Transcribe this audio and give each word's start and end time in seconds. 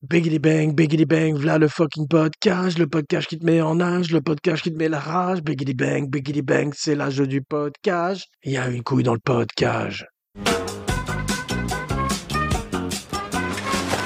Biggity 0.00 0.38
bang, 0.38 0.76
biggity 0.76 1.06
bang, 1.06 1.34
v'là 1.34 1.58
le 1.58 1.66
fucking 1.66 2.06
podcast, 2.06 2.78
le 2.78 2.86
podcast 2.86 3.26
qui 3.26 3.36
te 3.36 3.44
met 3.44 3.60
en 3.60 3.80
âge, 3.80 4.12
le 4.12 4.20
podcast 4.20 4.62
qui 4.62 4.70
te 4.70 4.76
met 4.76 4.88
la 4.88 5.00
rage. 5.00 5.42
Biggity 5.42 5.74
bang, 5.74 6.08
biggity 6.08 6.40
bang, 6.40 6.72
c'est 6.72 6.94
l'âge 6.94 7.18
du 7.18 7.42
podcast. 7.42 8.24
Il 8.44 8.52
y 8.52 8.56
a 8.56 8.68
une 8.68 8.84
couille 8.84 9.02
dans 9.02 9.14
le 9.14 9.18
podcast. 9.18 10.04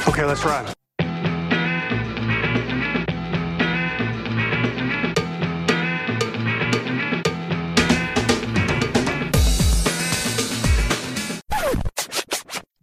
Okay, 0.09 0.23
let's 0.27 0.43
run. 0.43 0.65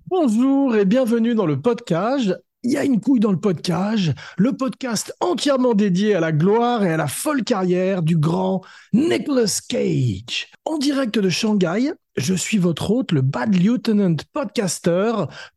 Bonjour 0.05 0.75
et 0.75 0.85
bienvenue 0.85 1.33
dans 1.33 1.47
le 1.47 1.59
podcast. 1.59 2.39
Il 2.63 2.71
y 2.71 2.77
a 2.77 2.83
une 2.83 2.99
couille 2.99 3.21
dans 3.21 3.31
le 3.31 3.39
podcast, 3.39 4.11
le 4.37 4.51
podcast 4.51 5.15
entièrement 5.21 5.73
dédié 5.73 6.15
à 6.15 6.19
la 6.19 6.33
gloire 6.33 6.83
et 6.83 6.91
à 6.91 6.97
la 6.97 7.07
folle 7.07 7.45
carrière 7.45 8.01
du 8.01 8.17
grand 8.17 8.65
Nicolas 8.91 9.61
Cage. 9.69 10.51
En 10.65 10.77
direct 10.77 11.17
de 11.17 11.29
Shanghai, 11.29 11.93
je 12.17 12.33
suis 12.33 12.57
votre 12.57 12.91
hôte, 12.91 13.13
le 13.13 13.21
Bad 13.21 13.55
Lieutenant 13.55 14.17
podcaster, 14.33 15.13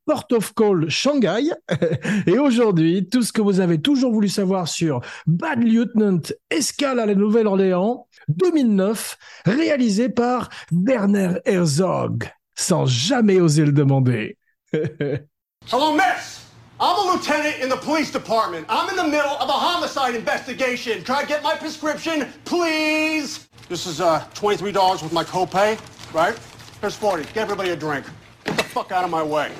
Port 0.06 0.26
of 0.30 0.54
Call 0.54 0.88
Shanghai. 0.90 1.50
Et 2.28 2.38
aujourd'hui, 2.38 3.08
tout 3.08 3.22
ce 3.22 3.32
que 3.32 3.42
vous 3.42 3.58
avez 3.58 3.80
toujours 3.80 4.12
voulu 4.12 4.28
savoir 4.28 4.68
sur 4.68 5.00
Bad 5.26 5.60
Lieutenant 5.60 6.20
Escale 6.50 7.00
à 7.00 7.06
la 7.06 7.16
Nouvelle-Orléans 7.16 8.06
2009, 8.28 9.18
réalisé 9.44 10.08
par 10.08 10.50
Werner 10.70 11.40
Herzog, 11.46 12.30
sans 12.54 12.86
jamais 12.86 13.40
oser 13.40 13.64
le 13.64 13.72
demander. 13.72 14.38
Hello, 14.72 15.94
miss. 15.94 16.41
I'm 16.84 16.98
a 16.98 17.12
lieutenant 17.12 17.60
in 17.60 17.68
the 17.68 17.76
police 17.76 18.10
department. 18.10 18.66
I'm 18.68 18.90
in 18.90 18.96
the 18.96 19.04
middle 19.04 19.36
of 19.38 19.48
a 19.48 19.52
homicide 19.52 20.16
investigation. 20.16 21.04
Can 21.04 21.14
I 21.14 21.24
get 21.24 21.40
my 21.40 21.54
prescription, 21.54 22.26
please? 22.44 23.48
This 23.68 23.86
is 23.86 24.00
uh, 24.00 24.24
$23 24.34 25.00
with 25.00 25.12
my 25.12 25.22
copay, 25.22 25.78
right? 26.12 26.36
Here's 26.80 26.96
40. 26.96 27.22
Get 27.34 27.44
everybody 27.44 27.70
a 27.70 27.76
drink. 27.76 28.04
Get 28.44 28.56
the 28.56 28.64
fuck 28.64 28.90
out 28.90 29.04
of 29.04 29.10
my 29.10 29.22
way. 29.22 29.52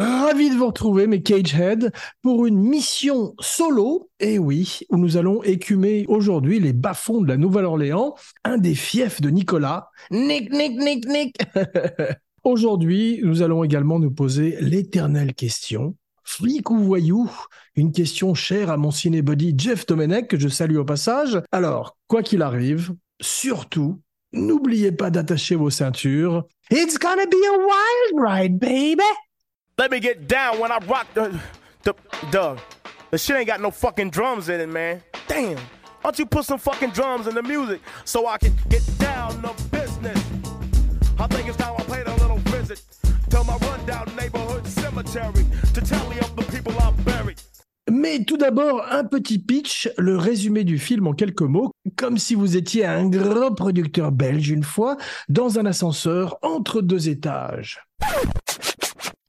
Ravi 0.00 0.50
de 0.50 0.56
vous 0.56 0.66
retrouver, 0.66 1.06
mes 1.06 1.22
Cagehead, 1.22 1.92
pour 2.22 2.44
une 2.44 2.58
mission 2.58 3.36
solo, 3.38 4.10
et 4.18 4.40
oui, 4.40 4.80
où 4.90 4.96
nous 4.96 5.16
allons 5.16 5.44
écumer 5.44 6.06
aujourd'hui 6.08 6.58
les 6.58 6.72
bas-fonds 6.72 7.20
de 7.20 7.28
la 7.28 7.36
Nouvelle-Orléans, 7.36 8.16
un 8.44 8.58
des 8.58 8.74
fiefs 8.74 9.20
de 9.20 9.30
Nicolas. 9.30 9.90
Nick, 10.10 10.52
Nick, 10.52 10.76
Nick, 10.76 11.06
Nick 11.06 11.36
Aujourd'hui, 12.42 13.20
nous 13.22 13.42
allons 13.42 13.62
également 13.62 14.00
nous 14.00 14.10
poser 14.10 14.56
l'éternelle 14.60 15.34
question. 15.34 15.94
Flic 16.28 16.70
ou 16.70 16.76
voyou? 16.76 17.30
Une 17.74 17.90
question 17.90 18.34
chère 18.34 18.70
à 18.70 18.76
mon 18.76 18.90
cinébody 18.90 19.54
Jeff 19.56 19.86
Domenech, 19.86 20.28
que 20.28 20.38
je 20.38 20.48
salue 20.48 20.76
au 20.76 20.84
passage. 20.84 21.40
Alors, 21.52 21.96
quoi 22.06 22.22
qu'il 22.22 22.42
arrive, 22.42 22.94
surtout, 23.18 24.02
n'oubliez 24.34 24.92
pas 24.92 25.08
d'attacher 25.08 25.56
vos 25.56 25.70
ceintures. 25.70 26.44
It's 26.70 26.98
gonna 26.98 27.24
be 27.24 27.42
a 27.48 27.56
wild 27.56 28.22
ride, 28.22 28.58
baby 28.58 29.02
Let 29.78 29.90
me 29.90 30.00
get 30.00 30.28
down 30.28 30.60
when 30.60 30.70
I 30.70 30.78
rock 30.86 31.06
the 31.14 31.30
the 31.82 31.94
the 32.30 32.56
the 33.10 33.16
shit 33.16 33.36
ain't 33.36 33.46
got 33.46 33.62
no 33.62 33.70
fucking 33.70 34.10
drums 34.10 34.50
in 34.50 34.60
it, 34.60 34.68
man. 34.68 35.00
Damn. 35.28 35.56
Why 35.56 35.62
don't 36.02 36.18
you 36.18 36.26
put 36.26 36.44
some 36.44 36.58
fucking 36.58 36.90
drums 36.90 37.26
in 37.26 37.34
the 37.34 37.42
music 37.42 37.80
so 38.04 38.26
I 38.26 38.36
can 38.36 38.52
get 38.68 38.82
down 38.98 39.40
to 39.40 39.54
business? 39.70 40.22
I 41.18 41.26
think 41.26 41.48
it's 41.48 41.56
time 41.56 41.74
I 41.78 41.82
little 41.90 42.12
visit 42.12 42.17
Mais 47.90 48.22
tout 48.24 48.36
d'abord, 48.36 48.84
un 48.90 49.04
petit 49.04 49.38
pitch, 49.38 49.88
le 49.96 50.18
résumé 50.18 50.64
du 50.64 50.78
film 50.78 51.06
en 51.06 51.14
quelques 51.14 51.40
mots, 51.40 51.72
comme 51.96 52.18
si 52.18 52.34
vous 52.34 52.56
étiez 52.56 52.84
un 52.84 53.08
grand 53.08 53.54
producteur 53.54 54.12
belge 54.12 54.50
une 54.50 54.62
fois, 54.62 54.98
dans 55.30 55.58
un 55.58 55.64
ascenseur 55.64 56.38
entre 56.42 56.82
deux 56.82 57.08
étages. 57.08 57.80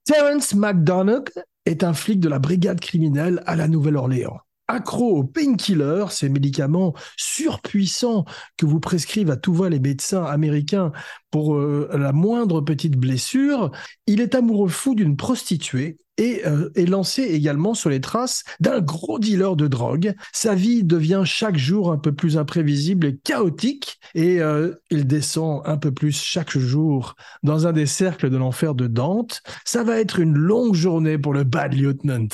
Terence 0.04 0.54
McDonagh 0.54 1.30
est 1.66 1.84
un 1.84 1.94
flic 1.94 2.20
de 2.20 2.28
la 2.28 2.40
brigade 2.40 2.82
criminelle 2.82 3.42
à 3.46 3.56
la 3.56 3.70
Nouvelle-Orléans. 3.70 4.40
Accro 4.70 5.18
aux 5.18 5.24
painkillers, 5.24 6.06
ces 6.12 6.30
médicaments 6.30 6.94
surpuissants 7.18 8.24
que 8.56 8.68
vous 8.68 8.80
prescrivent 8.80 9.32
à 9.32 9.36
tout 9.36 9.54
va 9.54 9.68
les 9.68 9.80
médecins 9.80 10.24
américains 10.24 10.92
pour 11.32 11.56
euh, 11.56 11.90
la 11.94 12.12
moindre 12.12 12.62
petite 12.62 12.96
blessure, 12.96 13.72
il 14.06 14.22
est 14.22 14.36
amoureux 14.36 14.70
fou 14.70 14.94
d'une 14.94 15.18
prostituée 15.18 15.98
et 16.20 16.46
euh, 16.46 16.70
est 16.76 16.86
lancé 16.86 17.24
également 17.24 17.74
sur 17.74 17.90
les 17.90 18.02
traces 18.02 18.44
d'un 18.60 18.80
gros 18.80 19.18
dealer 19.18 19.56
de 19.56 19.68
drogue. 19.68 20.14
Sa 20.34 20.54
vie 20.54 20.84
devient 20.84 21.24
chaque 21.26 21.58
jour 21.58 21.92
un 21.92 21.98
peu 21.98 22.12
plus 22.12 22.38
imprévisible 22.38 23.08
et 23.08 23.18
chaotique 23.18 24.00
et 24.14 24.42
euh, 24.42 24.76
il 24.92 25.08
descend 25.08 25.62
un 25.66 25.78
peu 25.78 25.92
plus 25.92 26.12
chaque 26.12 26.58
jour 26.58 27.16
dans 27.42 27.68
un 27.68 27.74
des 27.74 27.86
cercles 27.86 28.30
de 28.30 28.38
l'enfer 28.38 28.76
de 28.76 28.88
Dante. 28.88 29.42
Ça 29.66 29.84
va 29.84 30.00
être 30.00 30.20
une 30.20 30.38
longue 30.38 30.76
journée 30.76 31.18
pour 31.18 31.34
le 31.34 31.44
Bad 31.44 31.74
Lieutenant. 31.74 32.28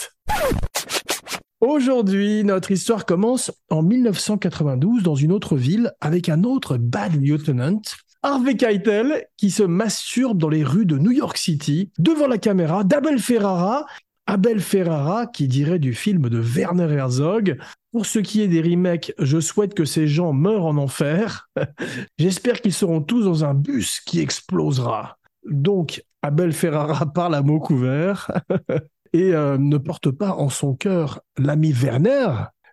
Aujourd'hui, 1.62 2.44
notre 2.44 2.72
histoire 2.72 3.06
commence 3.06 3.52
en 3.70 3.82
1992 3.82 5.04
dans 5.04 5.16
une 5.16 5.32
autre 5.32 5.56
ville 5.56 5.94
avec 6.02 6.28
un 6.28 6.44
autre 6.44 6.78
bad 6.78 7.16
lieutenant, 7.16 7.82
Harvey 8.24 8.58
Keitel, 8.58 9.26
qui 9.38 9.52
se 9.52 9.64
masturbe 9.64 10.38
dans 10.38 10.50
les 10.50 10.64
rues 10.64 10.86
de 10.86 10.98
New 10.98 11.12
York 11.12 11.38
City 11.38 11.92
devant 11.98 12.28
la 12.28 12.38
caméra 12.38 12.84
d'Abel 12.84 13.20
Ferrara. 13.20 13.86
Abel 14.28 14.60
Ferrara, 14.60 15.28
qui 15.28 15.48
dirait 15.48 15.80
du 15.80 15.94
film 15.94 16.30
de 16.30 16.40
Werner 16.40 16.92
Herzog. 16.92 17.58
Pour 17.92 18.06
ce 18.06 18.20
qui 18.20 18.42
est 18.42 18.48
des 18.48 18.62
remakes, 18.62 19.14
je 19.20 19.40
souhaite 19.40 19.76
que 19.76 19.86
ces 19.86 20.08
gens 20.08 20.34
meurent 20.34 20.66
en 20.66 20.78
enfer. 20.78 21.48
J'espère 22.18 22.62
qu'ils 22.62 22.74
seront 22.74 23.02
tous 23.02 23.24
dans 23.24 23.46
un 23.46 23.54
bus 23.54 24.02
qui 24.02 24.20
explosera. 24.20 25.20
Donc, 25.50 26.04
Abel 26.22 26.52
Ferrara 26.52 27.06
parle 27.06 27.36
à 27.36 27.44
mots 27.44 27.60
couverts. 27.60 28.32
et 29.16 29.34
euh, 29.34 29.58
ne 29.58 29.78
porte 29.78 30.12
pas 30.12 30.34
en 30.34 30.50
son 30.50 30.76
cœur 30.76 31.22
l'ami 31.38 31.72
Werner, 31.72 32.28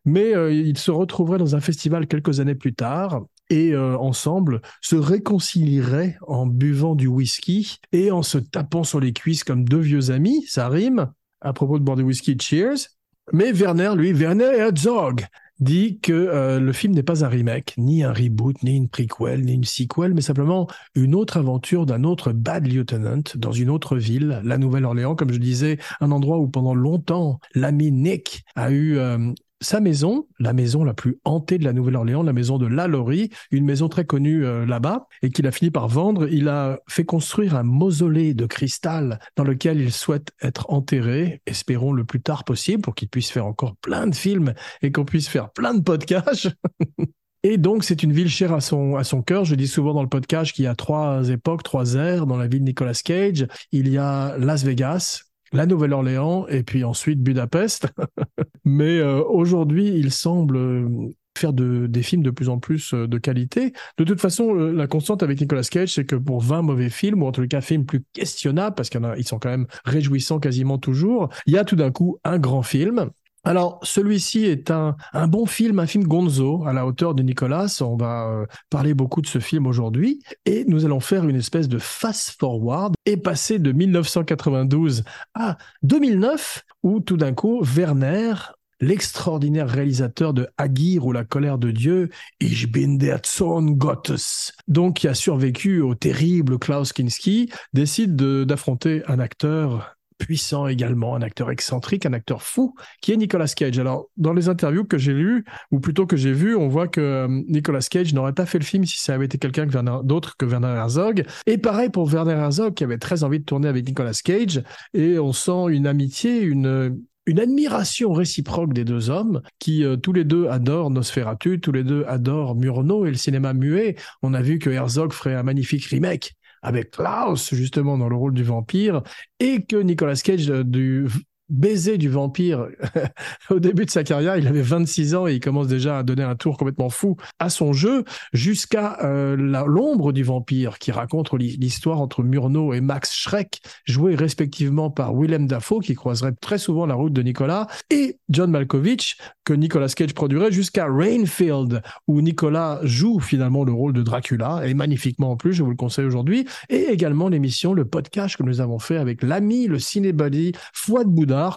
mais 0.04 0.34
euh, 0.34 0.53
ils 0.53 0.76
se 0.76 0.91
retrouveraient 0.91 1.38
dans 1.38 1.54
un 1.54 1.60
festival 1.60 2.08
quelques 2.08 2.41
années 2.41 2.56
plus 2.56 2.75
tard 2.75 3.22
et 3.48 3.75
euh, 3.75 3.97
ensemble 3.97 4.60
se 4.81 4.97
réconcilieraient 4.97 6.19
en 6.26 6.47
buvant 6.47 6.97
du 6.97 7.06
whisky 7.06 7.78
et 7.92 8.10
en 8.10 8.25
se 8.25 8.38
tapant 8.38 8.82
sur 8.82 8.98
les 8.98 9.12
cuisses 9.12 9.44
comme 9.44 9.64
deux 9.64 9.78
vieux 9.78 10.10
amis, 10.10 10.44
ça 10.48 10.69
rime, 10.69 11.12
à 11.41 11.52
propos 11.52 11.78
de 11.78 11.84
boire 11.84 11.97
du 11.97 12.02
whisky, 12.02 12.36
cheers. 12.41 12.88
Mais 13.32 13.52
Werner, 13.52 13.92
lui, 13.94 14.12
Werner 14.12 14.50
Herzog, 14.52 15.25
dit 15.62 15.98
que 16.00 16.12
euh, 16.12 16.60
le 16.60 16.72
film 16.72 16.94
n'est 16.94 17.02
pas 17.02 17.24
un 17.24 17.28
remake, 17.28 17.74
ni 17.78 18.02
un 18.04 18.12
reboot, 18.12 18.62
ni 18.62 18.76
une 18.76 18.88
prequel, 18.88 19.44
ni 19.44 19.54
une 19.54 19.64
sequel, 19.64 20.14
mais 20.14 20.20
simplement 20.20 20.68
une 20.94 21.14
autre 21.14 21.36
aventure 21.36 21.86
d'un 21.86 22.04
autre 22.04 22.32
bad 22.32 22.66
lieutenant 22.66 23.22
dans 23.36 23.52
une 23.52 23.70
autre 23.70 23.96
ville, 23.96 24.40
la 24.44 24.58
Nouvelle-Orléans, 24.58 25.14
comme 25.14 25.32
je 25.32 25.38
disais, 25.38 25.78
un 26.00 26.10
endroit 26.10 26.38
où 26.38 26.48
pendant 26.48 26.74
longtemps 26.74 27.40
l'ami 27.54 27.92
Nick 27.92 28.44
a 28.56 28.70
eu 28.70 28.96
euh, 28.98 29.32
sa 29.62 29.80
maison, 29.80 30.26
la 30.38 30.52
maison 30.52 30.84
la 30.84 30.94
plus 30.94 31.18
hantée 31.24 31.58
de 31.58 31.64
la 31.64 31.72
Nouvelle-Orléans, 31.72 32.22
la 32.22 32.32
maison 32.32 32.58
de 32.58 32.66
Lalaurie, 32.66 33.30
une 33.50 33.64
maison 33.64 33.88
très 33.88 34.04
connue 34.04 34.44
euh, 34.44 34.66
là-bas, 34.66 35.06
et 35.22 35.30
qu'il 35.30 35.46
a 35.46 35.52
fini 35.52 35.70
par 35.70 35.88
vendre. 35.88 36.28
Il 36.28 36.48
a 36.48 36.80
fait 36.88 37.04
construire 37.04 37.56
un 37.56 37.62
mausolée 37.62 38.34
de 38.34 38.46
cristal 38.46 39.18
dans 39.36 39.44
lequel 39.44 39.80
il 39.80 39.92
souhaite 39.92 40.32
être 40.42 40.70
enterré, 40.70 41.40
espérons 41.46 41.92
le 41.92 42.04
plus 42.04 42.20
tard 42.20 42.44
possible, 42.44 42.82
pour 42.82 42.94
qu'il 42.94 43.08
puisse 43.08 43.30
faire 43.30 43.46
encore 43.46 43.76
plein 43.76 44.06
de 44.06 44.14
films 44.14 44.54
et 44.82 44.92
qu'on 44.92 45.04
puisse 45.04 45.28
faire 45.28 45.50
plein 45.50 45.74
de 45.74 45.82
podcasts. 45.82 46.50
Et 47.44 47.58
donc, 47.58 47.82
c'est 47.82 48.04
une 48.04 48.12
ville 48.12 48.28
chère 48.28 48.52
à 48.52 48.60
son, 48.60 48.94
à 48.94 49.02
son 49.02 49.20
cœur. 49.20 49.44
Je 49.44 49.56
dis 49.56 49.66
souvent 49.66 49.94
dans 49.94 50.02
le 50.02 50.08
podcast 50.08 50.52
qu'il 50.52 50.64
y 50.64 50.68
a 50.68 50.76
trois 50.76 51.28
époques, 51.28 51.64
trois 51.64 51.94
ères 51.94 52.24
dans 52.24 52.36
la 52.36 52.46
vie 52.46 52.60
de 52.60 52.64
Nicolas 52.64 52.94
Cage. 53.04 53.48
Il 53.72 53.88
y 53.88 53.98
a 53.98 54.38
Las 54.38 54.62
Vegas, 54.62 55.31
la 55.52 55.66
Nouvelle-Orléans 55.66 56.46
et 56.48 56.62
puis 56.62 56.84
ensuite 56.84 57.20
Budapest. 57.22 57.88
Mais 58.64 58.99
euh, 58.99 59.22
aujourd'hui, 59.22 59.88
il 59.88 60.12
semble 60.12 60.56
euh, 60.56 60.88
faire 61.37 61.52
de, 61.52 61.87
des 61.87 62.02
films 62.02 62.22
de 62.22 62.31
plus 62.31 62.49
en 62.49 62.58
plus 62.58 62.94
euh, 62.94 63.06
de 63.06 63.19
qualité. 63.19 63.72
De 63.99 64.04
toute 64.04 64.20
façon, 64.20 64.54
la 64.54 64.87
constante 64.87 65.22
avec 65.22 65.40
Nicolas 65.40 65.62
Cage, 65.62 65.94
c'est 65.94 66.04
que 66.04 66.16
pour 66.16 66.40
20 66.40 66.62
mauvais 66.62 66.90
films, 66.90 67.22
ou 67.22 67.26
en 67.26 67.32
tout 67.32 67.46
cas 67.46 67.60
films 67.60 67.87
plus 67.87 68.04
questionnables, 68.12 68.75
parce 68.75 68.90
qu'ils 68.90 69.26
sont 69.26 69.38
quand 69.38 69.50
même 69.50 69.66
réjouissants 69.84 70.40
quasiment 70.40 70.78
toujours, 70.78 71.28
il 71.46 71.54
y 71.54 71.58
a 71.58 71.64
tout 71.64 71.76
d'un 71.76 71.90
coup 71.90 72.19
un 72.25 72.38
grand 72.38 72.62
film. 72.62 73.10
Alors, 73.44 73.80
celui-ci 73.82 74.44
est 74.44 74.70
un, 74.70 74.96
un 75.12 75.26
bon 75.26 75.46
film, 75.46 75.80
un 75.80 75.86
film 75.86 76.04
gonzo 76.04 76.64
à 76.64 76.72
la 76.72 76.86
hauteur 76.86 77.14
de 77.14 77.24
Nicolas. 77.24 77.76
On 77.80 77.96
va 77.96 78.28
euh, 78.28 78.46
parler 78.70 78.94
beaucoup 78.94 79.20
de 79.20 79.26
ce 79.26 79.40
film 79.40 79.66
aujourd'hui 79.66 80.22
et 80.46 80.64
nous 80.66 80.84
allons 80.84 81.00
faire 81.00 81.28
une 81.28 81.34
espèce 81.36 81.68
de 81.68 81.78
fast-forward 81.78 82.94
et 83.04 83.16
passer 83.16 83.58
de 83.58 83.72
1992 83.72 85.02
à 85.34 85.58
2009 85.82 86.62
où 86.84 87.00
tout 87.00 87.16
d'un 87.16 87.32
coup, 87.32 87.62
Werner, 87.64 88.34
l'extraordinaire 88.80 89.68
réalisateur 89.68 90.34
de 90.34 90.48
Agir 90.56 91.04
ou 91.06 91.12
La 91.12 91.24
colère 91.24 91.58
de 91.58 91.72
Dieu, 91.72 92.10
Ich 92.40 92.70
bin 92.70 92.94
der 92.96 93.20
Sohn 93.24 93.74
Gottes, 93.76 94.52
donc 94.68 94.96
qui 94.98 95.08
a 95.08 95.14
survécu 95.14 95.80
au 95.80 95.94
terrible 95.96 96.58
Klaus 96.58 96.92
Kinski, 96.92 97.50
décide 97.72 98.14
de- 98.16 98.44
d'affronter 98.44 99.02
un 99.08 99.18
acteur 99.18 99.96
puissant 100.19 100.67
également, 100.67 101.14
un 101.14 101.23
acteur 101.23 101.50
excentrique, 101.50 102.06
un 102.06 102.12
acteur 102.12 102.43
fou, 102.43 102.75
qui 103.00 103.12
est 103.12 103.17
Nicolas 103.17 103.49
Cage. 103.49 103.79
Alors, 103.79 104.06
dans 104.17 104.32
les 104.32 104.49
interviews 104.49 104.85
que 104.85 104.99
j'ai 104.99 105.12
lues, 105.12 105.44
ou 105.70 105.81
plutôt 105.81 106.06
que 106.06 106.17
j'ai 106.17 106.32
vues, 106.32 106.56
on 106.56 106.69
voit 106.69 106.88
que 106.88 107.00
euh, 107.00 107.29
Nicolas 107.49 107.87
Cage 107.88 108.14
n'aurait 108.14 108.32
pas 108.32 108.47
fait 108.47 108.59
le 108.59 108.64
film 108.64 108.85
si 108.85 108.99
ça 108.99 109.14
avait 109.14 109.26
été 109.26 109.38
quelqu'un 109.38 109.67
d'autre 110.03 110.37
que 110.37 110.47
Werner 110.47 110.69
Herzog. 110.69 111.25
Et 111.47 111.59
pareil 111.59 111.91
pour 111.91 112.09
Werner 112.09 112.32
Herzog, 112.32 112.75
qui 112.75 112.85
avait 112.85 112.99
très 112.99 113.25
envie 113.25 113.41
de 113.41 113.44
tourner 113.44 113.69
avec 113.69 113.87
Nicolas 113.87 114.19
Cage. 114.25 114.62
Et 114.94 115.19
on 115.19 115.32
sent 115.32 115.69
une 115.70 115.87
amitié, 115.87 116.41
une, 116.41 117.03
admiration 117.38 118.12
réciproque 118.12 118.73
des 118.73 118.85
deux 118.85 119.09
hommes 119.09 119.43
qui 119.59 119.85
euh, 119.85 119.97
tous 119.97 120.12
les 120.12 120.25
deux 120.25 120.49
adorent 120.49 120.91
Nosferatu, 120.91 121.61
tous 121.61 121.73
les 121.73 121.85
deux 121.85 122.05
adorent 122.09 122.56
Murnau 122.56 123.06
et 123.06 123.11
le 123.11 123.17
cinéma 123.17 123.55
muet. 123.55 123.97
On 124.23 124.35
a 124.35 124.43
vu 124.43 124.59
que 124.59 124.70
Herzog 124.70 125.12
ferait 125.12 125.35
un 125.35 125.43
magnifique 125.43 125.85
remake 125.87 126.35
avec 126.62 126.93
Klaus 126.93 127.55
justement 127.55 127.99
dans 127.99 128.09
le 128.09 128.17
rôle 128.17 128.35
du 128.35 128.44
vampire 128.44 129.03
et 129.41 129.64
que 129.64 129.76
Nicolas 129.76 130.17
Cage 130.17 130.50
euh, 130.50 130.64
du 130.64 131.06
baiser 131.52 131.99
du 131.99 132.08
vampire 132.08 132.66
au 133.50 133.60
début 133.60 133.84
de 133.84 133.90
sa 133.90 134.02
carrière. 134.02 134.37
Il 134.37 134.46
avait 134.46 134.62
26 134.62 135.14
ans 135.14 135.26
et 135.26 135.34
il 135.34 135.40
commence 135.40 135.69
déjà 135.69 135.99
à 135.99 136.02
donner 136.02 136.22
un 136.22 136.34
tour 136.34 136.56
complètement 136.56 136.90
fou 136.90 137.16
à 137.38 137.50
son 137.50 137.72
jeu 137.72 138.04
jusqu'à 138.32 138.99
euh, 139.04 139.37
l'ombre 139.37 140.12
du 140.12 140.22
vampire 140.22 140.78
qui 140.78 140.90
raconte 140.90 141.32
l'histoire 141.34 142.00
entre 142.00 142.22
Murnau 142.22 142.72
et 142.72 142.81
Max 142.81 143.12
Schreck, 143.14 143.60
joué 143.84 144.14
respectivement 144.14 144.90
par 144.90 145.14
Willem 145.14 145.46
Dafoe 145.46 145.81
qui 145.81 145.94
croiserait 145.94 146.32
très 146.40 146.58
souvent 146.58 146.87
la 146.87 146.94
route 146.94 147.12
de 147.12 147.22
Nicolas 147.22 147.66
et 147.90 148.19
John 148.31 148.50
Malkovich 148.50 149.19
que 149.44 149.52
Nicolas 149.52 149.88
Cage 149.88 150.14
produirait 150.14 150.52
jusqu'à 150.52 150.87
Rainfield 150.87 151.82
où 152.08 152.20
Nicolas 152.20 152.81
joue 152.82 153.20
finalement 153.20 153.64
le 153.64 153.72
rôle 153.72 153.93
de 153.93 154.02
Dracula 154.02 154.62
et 154.66 154.75
magnifiquement 154.75 155.32
en 155.32 155.37
plus, 155.37 155.52
je 155.52 155.62
vous 155.62 155.70
le 155.70 155.76
conseille 155.76 156.06
aujourd'hui 156.06 156.46
et 156.69 156.87
également 156.90 157.28
l'émission, 157.28 157.75
le 157.75 157.84
podcast 157.84 158.37
que 158.37 158.43
nous 158.43 158.60
avons 158.60 158.78
fait 158.78 158.96
avec 158.96 159.22
l'ami, 159.22 159.66
le 159.66 159.78
cinébody 159.78 160.52
Fouad 160.72 161.08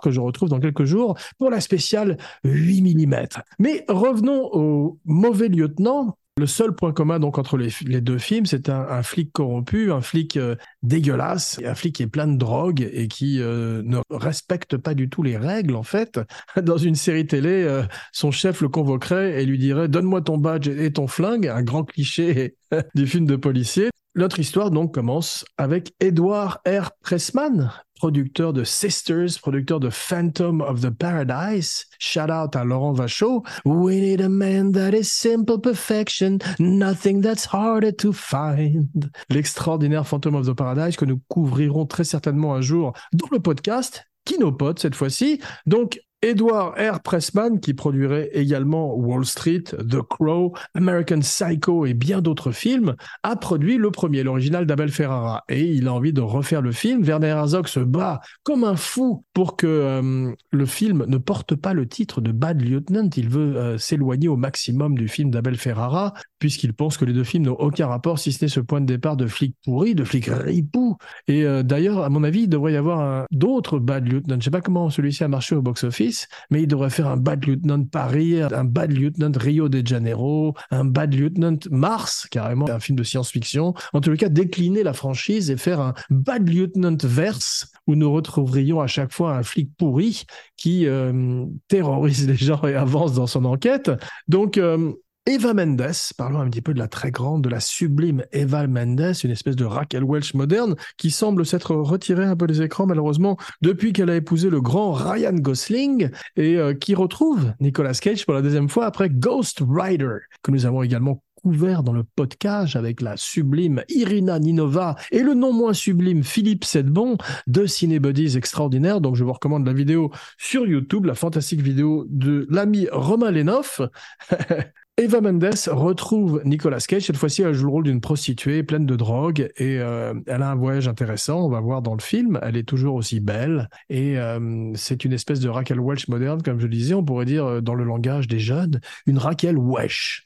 Que 0.02 0.12
je 0.12 0.20
retrouve 0.20 0.50
dans 0.50 0.60
quelques 0.60 0.86
jours 0.86 1.18
pour 1.38 1.50
la 1.50 1.62
spéciale 1.62 2.18
8 2.44 2.82
mm. 2.82 3.16
Mais 3.60 3.86
revenons 3.88 4.50
au 4.52 5.00
mauvais 5.06 5.48
lieutenant. 5.48 6.18
Le 6.38 6.48
seul 6.48 6.76
point 6.76 6.92
commun 6.92 7.18
donc 7.18 7.38
entre 7.38 7.56
les, 7.58 8.02
deux 8.02 8.18
films, 8.18 8.46
c'est 8.46 8.68
un, 8.68 9.04
flic 9.04 9.32
corrompu, 9.32 9.94
un 9.94 10.02
flic 10.02 10.36
euh, 10.36 10.58
dégueulasse, 10.84 11.62
un 11.64 11.76
flic 11.76 11.96
qui 11.96 12.04
est 12.04 12.08
plein 12.08 12.28
de 12.28 12.36
drogue 12.36 12.90
et 12.92 13.08
qui 13.08 13.40
euh, 13.40 13.82
ne 13.86 14.00
respecte 14.10 14.76
pas 14.76 14.96
du 14.96 15.08
tout 15.08 15.24
les 15.24 15.38
règles 15.38 15.78
en 15.78 15.84
fait. 15.84 16.20
Dans 16.62 16.76
une 16.76 16.96
série 16.96 17.26
télé, 17.26 17.64
euh, 17.64 17.84
son 18.12 18.32
chef 18.32 18.60
le 18.60 18.68
convoquerait 18.68 19.42
et 19.42 19.46
lui 19.46 19.58
dirait 19.58 19.88
"Donne-moi 19.88 20.24
ton 20.24 20.38
badge 20.38 20.68
et 20.68 20.92
ton 20.92 21.08
flingue", 21.08 21.48
un 21.48 21.64
grand 21.64 21.86
cliché 21.86 22.58
du 22.96 23.08
film 23.08 23.26
de 23.26 23.38
policier. 23.38 23.90
Notre 24.18 24.40
histoire 24.40 24.72
donc 24.72 24.94
commence 24.94 25.44
avec 25.58 25.94
Edward 26.00 26.60
R. 26.66 26.92
Pressman, 27.02 27.70
producteur 28.00 28.54
de 28.54 28.64
Sisters, 28.64 29.38
producteur 29.42 29.82
de 29.82 29.90
Phantom 29.90 30.62
of 30.62 30.80
the 30.80 30.90
Paradise. 30.90 31.84
Shout 32.00 32.32
out 32.32 32.56
à 32.56 32.64
Laurent 32.64 32.94
Vachaud. 32.94 33.44
We 33.66 33.98
need 33.98 34.22
a 34.22 34.30
man 34.30 34.72
that 34.72 34.92
is 34.92 35.12
simple 35.12 35.60
perfection, 35.60 36.38
nothing 36.60 37.22
that's 37.22 37.46
harder 37.52 37.94
to 37.98 38.14
find. 38.14 39.12
L'extraordinaire 39.30 40.08
Phantom 40.08 40.36
of 40.36 40.46
the 40.46 40.54
Paradise 40.54 40.96
que 40.96 41.04
nous 41.04 41.20
couvrirons 41.28 41.86
très 41.86 42.06
certainement 42.06 42.56
un 42.56 42.62
jour 42.62 42.94
dans 43.12 43.28
le 43.34 43.40
podcast 43.42 44.06
Kinopod 44.24 44.80
cette 44.80 44.96
fois-ci. 44.96 45.42
Donc, 45.66 46.00
Edward 46.26 46.74
R. 46.80 47.02
Pressman, 47.02 47.60
qui 47.60 47.76
produirait 47.76 48.32
également 48.34 48.96
Wall 48.96 49.26
Street, 49.26 49.62
The 49.62 50.02
Crow, 50.02 50.54
American 50.74 51.20
Psycho 51.20 51.86
et 51.86 51.94
bien 51.94 52.20
d'autres 52.20 52.52
films, 52.52 52.96
a 53.22 53.36
produit 53.36 53.78
le 53.78 53.92
premier, 53.92 54.24
l'original 54.24 54.66
d'Abel 54.66 54.90
Ferrara. 54.90 55.44
Et 55.50 55.66
il 55.66 55.88
a 55.88 55.94
envie 55.94 56.14
de 56.14 56.22
refaire 56.22 56.64
le 56.64 56.72
film. 56.72 57.04
Werner 57.04 57.28
Herzog 57.28 57.68
se 57.68 57.80
bat 57.80 58.22
comme 58.42 58.64
un 58.64 58.76
fou 58.76 59.24
pour 59.34 59.56
que 59.56 59.68
euh, 59.68 60.34
le 60.52 60.66
film 60.66 61.06
ne 61.08 61.18
porte 61.18 61.54
pas 61.54 61.76
le 61.76 61.88
titre 61.88 62.22
de 62.22 62.32
Bad 62.32 62.60
Lieutenant. 62.60 63.08
Il 63.16 63.30
veut 63.30 63.56
euh, 63.58 63.78
s'éloigner 63.78 64.28
au 64.28 64.36
maximum 64.36 64.98
du 64.98 65.08
film 65.08 65.30
d'Abel 65.30 65.58
Ferrara, 65.58 66.16
puisqu'il 66.46 66.74
pense 66.74 66.98
que 66.98 67.06
les 67.06 67.14
deux 67.14 67.24
films 67.24 67.46
n'ont 67.46 67.56
aucun 67.56 67.88
rapport, 67.88 68.20
si 68.20 68.32
ce 68.32 68.46
n'est 68.46 68.50
ce 68.50 68.60
point 68.60 68.80
de 68.80 68.86
départ 68.86 69.18
de 69.18 69.26
flic 69.26 69.56
pourri, 69.64 69.96
de 69.96 70.04
flic 70.04 70.28
ripou. 70.30 70.96
Et 71.28 71.44
euh, 71.44 71.64
d'ailleurs, 71.64 72.04
à 72.04 72.10
mon 72.10 72.24
avis, 72.24 72.42
il 72.42 72.50
devrait 72.50 72.74
y 72.74 72.78
avoir 72.78 73.26
d'autres 73.32 73.80
Bad 73.80 74.08
Lieutenant. 74.08 74.36
Je 74.36 74.36
ne 74.36 74.42
sais 74.42 74.52
pas 74.52 74.62
comment 74.62 74.92
celui-ci 74.92 75.24
a 75.24 75.28
marché 75.28 75.56
au 75.56 75.64
box-office 75.64 76.28
mais 76.50 76.62
il 76.62 76.68
devrait 76.68 76.90
faire 76.90 77.08
un 77.08 77.18
Bad 77.18 77.46
Lieutenant 77.46 77.84
Paris, 77.84 78.42
un 78.42 78.64
Bad 78.64 78.92
Lieutenant 78.92 79.32
Rio 79.36 79.70
de 79.70 79.86
Janeiro, 79.86 80.54
un 80.72 80.86
Bad 80.86 81.14
Lieutenant 81.14 81.58
Mars, 81.72 82.28
carrément 82.30 82.70
un 82.70 82.80
film 82.80 82.98
de 82.98 83.04
science-fiction. 83.04 83.74
En 83.94 84.02
tout 84.02 84.14
cas, 84.16 84.30
décliner 84.30 84.84
la 84.84 84.94
franchise 84.94 85.50
et 85.50 85.58
faire 85.58 85.80
un 85.80 85.94
Bad 86.10 86.48
Lieutenant 86.48 86.98
verse 87.04 87.72
où 87.88 87.96
nous 87.96 88.12
retrouverions 88.12 88.82
à 88.82 88.88
chaque 88.88 89.12
fois 89.12 89.38
un 89.38 89.44
flic 89.44 89.70
pourri 89.78 90.26
qui 90.58 90.88
euh, 90.88 91.46
terrorise 91.68 92.28
les 92.28 92.36
gens 92.36 92.64
et 92.64 92.76
avance 92.76 93.14
dans 93.14 93.28
son 93.28 93.46
enquête. 93.46 93.92
Donc, 94.28 94.58
euh, 94.58 94.94
Eva 95.28 95.56
Mendes, 95.56 95.92
parlons 96.18 96.40
un 96.40 96.50
petit 96.52 96.62
peu 96.62 96.76
de 96.76 96.78
la 96.78 96.88
très 96.88 97.10
grande, 97.10 97.44
de 97.44 97.50
la 97.50 97.60
sublime 97.60 98.24
Eva 98.32 98.68
Mendes, 98.68 99.16
une 99.24 99.32
espèce 99.32 99.56
de 99.56 99.66
Raquel 99.66 100.04
Welch 100.04 100.36
moderne, 100.36 100.76
qui 100.98 101.10
semble 101.10 101.48
s'être 101.48 101.74
retirée 101.74 102.26
un 102.26 102.36
peu 102.36 102.46
des 102.46 102.62
écrans 102.62 102.86
malheureusement 102.86 103.36
depuis 103.64 103.92
qu'elle 103.92 104.12
a 104.12 104.16
épousé 104.16 104.52
le 104.52 104.62
grand 104.62 104.94
Ryan 104.94 105.34
Gosling 105.34 106.12
et 106.36 106.58
euh, 106.58 106.76
qui 106.76 106.94
retrouve 106.94 107.54
Nicolas 107.60 107.96
Cage 107.96 108.24
pour 108.24 108.36
la 108.36 108.44
deuxième 108.44 108.70
fois 108.70 108.86
après 108.86 109.10
Ghost 109.10 109.64
Rider, 109.68 110.18
que 110.44 110.52
nous 110.52 110.68
avons 110.68 110.84
également 110.84 111.24
couvert 111.34 111.82
dans 111.82 111.94
le 111.94 112.04
podcast 112.04 112.76
avec 112.76 113.02
la 113.02 113.18
sublime 113.18 113.84
Irina 113.90 114.38
Ninova 114.38 114.96
et 115.12 115.24
le 115.24 115.34
non 115.34 115.54
moins 115.54 115.74
sublime 115.74 116.24
Philippe 116.24 116.66
Sedbon, 116.66 117.18
deux 117.48 117.68
cinébodies 117.68 118.38
extraordinaires. 118.38 119.02
Donc 119.02 119.16
je 119.16 119.24
vous 119.24 119.34
recommande 119.34 119.66
la 119.66 119.74
vidéo 119.74 120.12
sur 120.38 120.68
YouTube, 120.68 121.06
la 121.06 121.16
fantastique 121.16 121.62
vidéo 121.62 122.06
de 122.10 122.46
l'ami 122.52 122.88
Romain 122.92 123.32
Lenoff. 123.32 123.82
Eva 124.98 125.20
Mendes 125.20 125.68
retrouve 125.68 126.42
Nicolas 126.46 126.80
Cage. 126.80 127.04
Cette 127.04 127.18
fois-ci, 127.18 127.42
elle 127.42 127.54
joue 127.54 127.66
le 127.66 127.72
rôle 127.72 127.84
d'une 127.84 128.00
prostituée 128.00 128.64
pleine 128.64 128.86
de 128.86 128.96
drogue 128.96 129.52
et 129.58 129.78
euh, 129.80 130.14
elle 130.26 130.42
a 130.42 130.50
un 130.50 130.56
voyage 130.56 130.88
intéressant. 130.88 131.44
On 131.46 131.50
va 131.50 131.60
voir 131.60 131.82
dans 131.82 131.96
le 131.96 132.02
film. 132.02 132.40
Elle 132.42 132.56
est 132.56 132.64
toujours 132.64 132.96
aussi 132.96 133.20
belle 133.20 133.70
et 133.90 134.18
euh, 134.18 134.72
c'est 134.76 135.04
une 135.04 135.12
espèce 135.12 135.42
de 135.42 135.50
Raquel 135.50 135.82
Welch 135.82 136.08
moderne, 136.08 136.42
comme 136.42 136.60
je 136.60 136.68
le 136.68 136.72
disais. 136.72 136.94
On 136.94 137.04
pourrait 137.04 137.26
dire 137.26 137.46
euh, 137.46 137.62
dans 137.62 137.74
le 137.74 137.84
langage 137.84 138.30
des 138.30 138.40
jeunes, 138.40 138.80
une 139.06 139.18
Raquel 139.18 139.58
Wesh. 139.58 140.26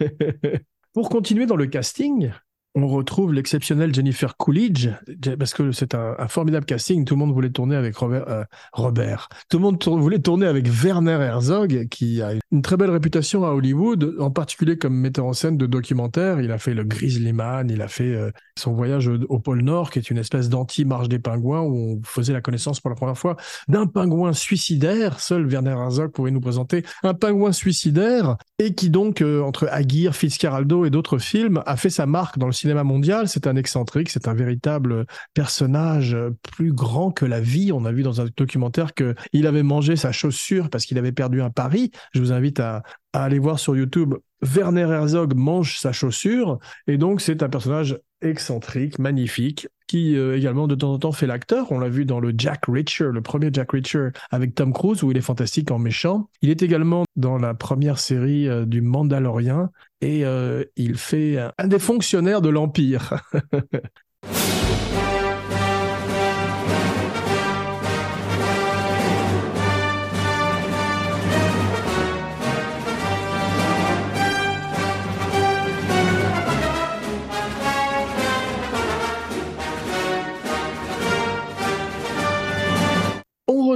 Pour 0.92 1.08
continuer 1.08 1.46
dans 1.46 1.56
le 1.56 1.66
casting, 1.66 2.32
on 2.76 2.88
retrouve 2.88 3.32
l'exceptionnel 3.32 3.94
Jennifer 3.94 4.36
Coolidge, 4.36 4.90
parce 5.38 5.54
que 5.54 5.72
c'est 5.72 5.94
un, 5.94 6.14
formidable 6.28 6.66
casting. 6.66 7.06
Tout 7.06 7.14
le 7.14 7.20
monde 7.20 7.32
voulait 7.32 7.48
tourner 7.48 7.74
avec 7.74 7.96
Robert, 7.96 8.28
euh. 8.28 8.44
Tout 9.48 9.56
le 9.56 9.62
monde 9.62 9.82
voulait 9.82 10.18
tourner 10.18 10.46
avec 10.46 10.68
Werner 10.68 11.18
Herzog, 11.22 11.88
qui 11.88 12.20
a 12.20 12.32
une 12.52 12.60
très 12.60 12.76
belle 12.76 12.90
réputation 12.90 13.46
à 13.46 13.52
Hollywood, 13.52 14.16
en 14.20 14.30
particulier 14.30 14.76
comme 14.76 14.94
metteur 14.94 15.24
en 15.24 15.32
scène 15.32 15.56
de 15.56 15.64
documentaires. 15.64 16.42
Il 16.42 16.52
a 16.52 16.58
fait 16.58 16.74
le 16.74 16.84
Grizzly 16.84 17.32
Man, 17.32 17.70
il 17.70 17.80
a 17.80 17.88
fait 17.88 18.14
euh, 18.14 18.30
son 18.58 18.74
voyage 18.74 19.08
au 19.08 19.38
pôle 19.38 19.62
Nord, 19.62 19.90
qui 19.90 19.98
est 19.98 20.10
une 20.10 20.18
espèce 20.18 20.50
d'anti-marche 20.50 21.08
des 21.08 21.18
pingouins, 21.18 21.62
où 21.62 21.98
on 21.98 22.00
faisait 22.04 22.34
la 22.34 22.42
connaissance 22.42 22.80
pour 22.80 22.90
la 22.90 22.96
première 22.96 23.16
fois 23.16 23.36
d'un 23.68 23.86
pingouin 23.86 24.34
suicidaire. 24.34 25.18
Seul 25.20 25.46
Werner 25.46 25.70
Herzog 25.70 26.12
pouvait 26.12 26.30
nous 26.30 26.40
présenter 26.40 26.84
un 27.02 27.14
pingouin 27.14 27.52
suicidaire, 27.52 28.36
et 28.58 28.74
qui 28.74 28.90
donc, 28.90 29.22
euh, 29.22 29.40
entre 29.40 29.66
Aguirre, 29.70 30.14
Fitzcarraldo 30.14 30.84
et 30.84 30.90
d'autres 30.90 31.16
films, 31.16 31.62
a 31.64 31.78
fait 31.78 31.88
sa 31.88 32.04
marque 32.04 32.36
dans 32.38 32.46
le 32.46 32.52
cinéma 32.52 32.65
cinéma 32.66 32.82
mondial, 32.82 33.28
c'est 33.28 33.46
un 33.46 33.54
excentrique, 33.54 34.10
c'est 34.10 34.26
un 34.26 34.34
véritable 34.34 35.06
personnage 35.34 36.16
plus 36.42 36.72
grand 36.72 37.12
que 37.12 37.24
la 37.24 37.40
vie. 37.40 37.70
On 37.70 37.84
a 37.84 37.92
vu 37.92 38.02
dans 38.02 38.20
un 38.20 38.26
documentaire 38.36 38.92
qu'il 38.92 39.46
avait 39.46 39.62
mangé 39.62 39.94
sa 39.94 40.10
chaussure 40.10 40.68
parce 40.68 40.84
qu'il 40.84 40.98
avait 40.98 41.12
perdu 41.12 41.42
un 41.42 41.50
pari. 41.50 41.92
Je 42.12 42.18
vous 42.18 42.32
invite 42.32 42.58
à, 42.58 42.82
aller 43.12 43.38
voir 43.38 43.60
sur 43.60 43.76
YouTube 43.76 44.14
Werner 44.42 44.88
Herzog 44.90 45.34
mange 45.34 45.78
sa 45.78 45.92
chaussure. 45.92 46.58
Et 46.88 46.98
donc, 46.98 47.20
c'est 47.20 47.42
un 47.44 47.48
personnage 47.48 47.98
excentrique, 48.20 48.98
magnifique, 48.98 49.68
qui 49.86 50.16
euh, 50.16 50.36
également 50.36 50.66
de 50.66 50.74
temps 50.74 50.92
en 50.92 50.98
temps 50.98 51.12
fait 51.12 51.26
l'acteur. 51.26 51.72
On 51.72 51.78
l'a 51.78 51.88
vu 51.88 52.04
dans 52.04 52.20
le 52.20 52.32
Jack 52.36 52.66
Reacher, 52.66 53.10
le 53.12 53.20
premier 53.20 53.50
Jack 53.52 53.72
Reacher 53.72 54.08
avec 54.30 54.54
Tom 54.54 54.72
Cruise, 54.72 55.02
où 55.02 55.10
il 55.10 55.16
est 55.16 55.22
fantastique 55.22 55.70
en 55.70 55.78
méchant. 55.78 56.28
Il 56.42 56.50
est 56.50 56.62
également 56.62 57.04
dans 57.16 57.38
la 57.38 57.54
première 57.54 57.98
série 57.98 58.48
euh, 58.48 58.64
du 58.64 58.80
Mandalorian 58.80 59.70
et 60.00 60.24
euh, 60.24 60.64
il 60.76 60.96
fait 60.96 61.38
un 61.58 61.68
des 61.68 61.78
fonctionnaires 61.78 62.42
de 62.42 62.48
l'Empire. 62.48 63.22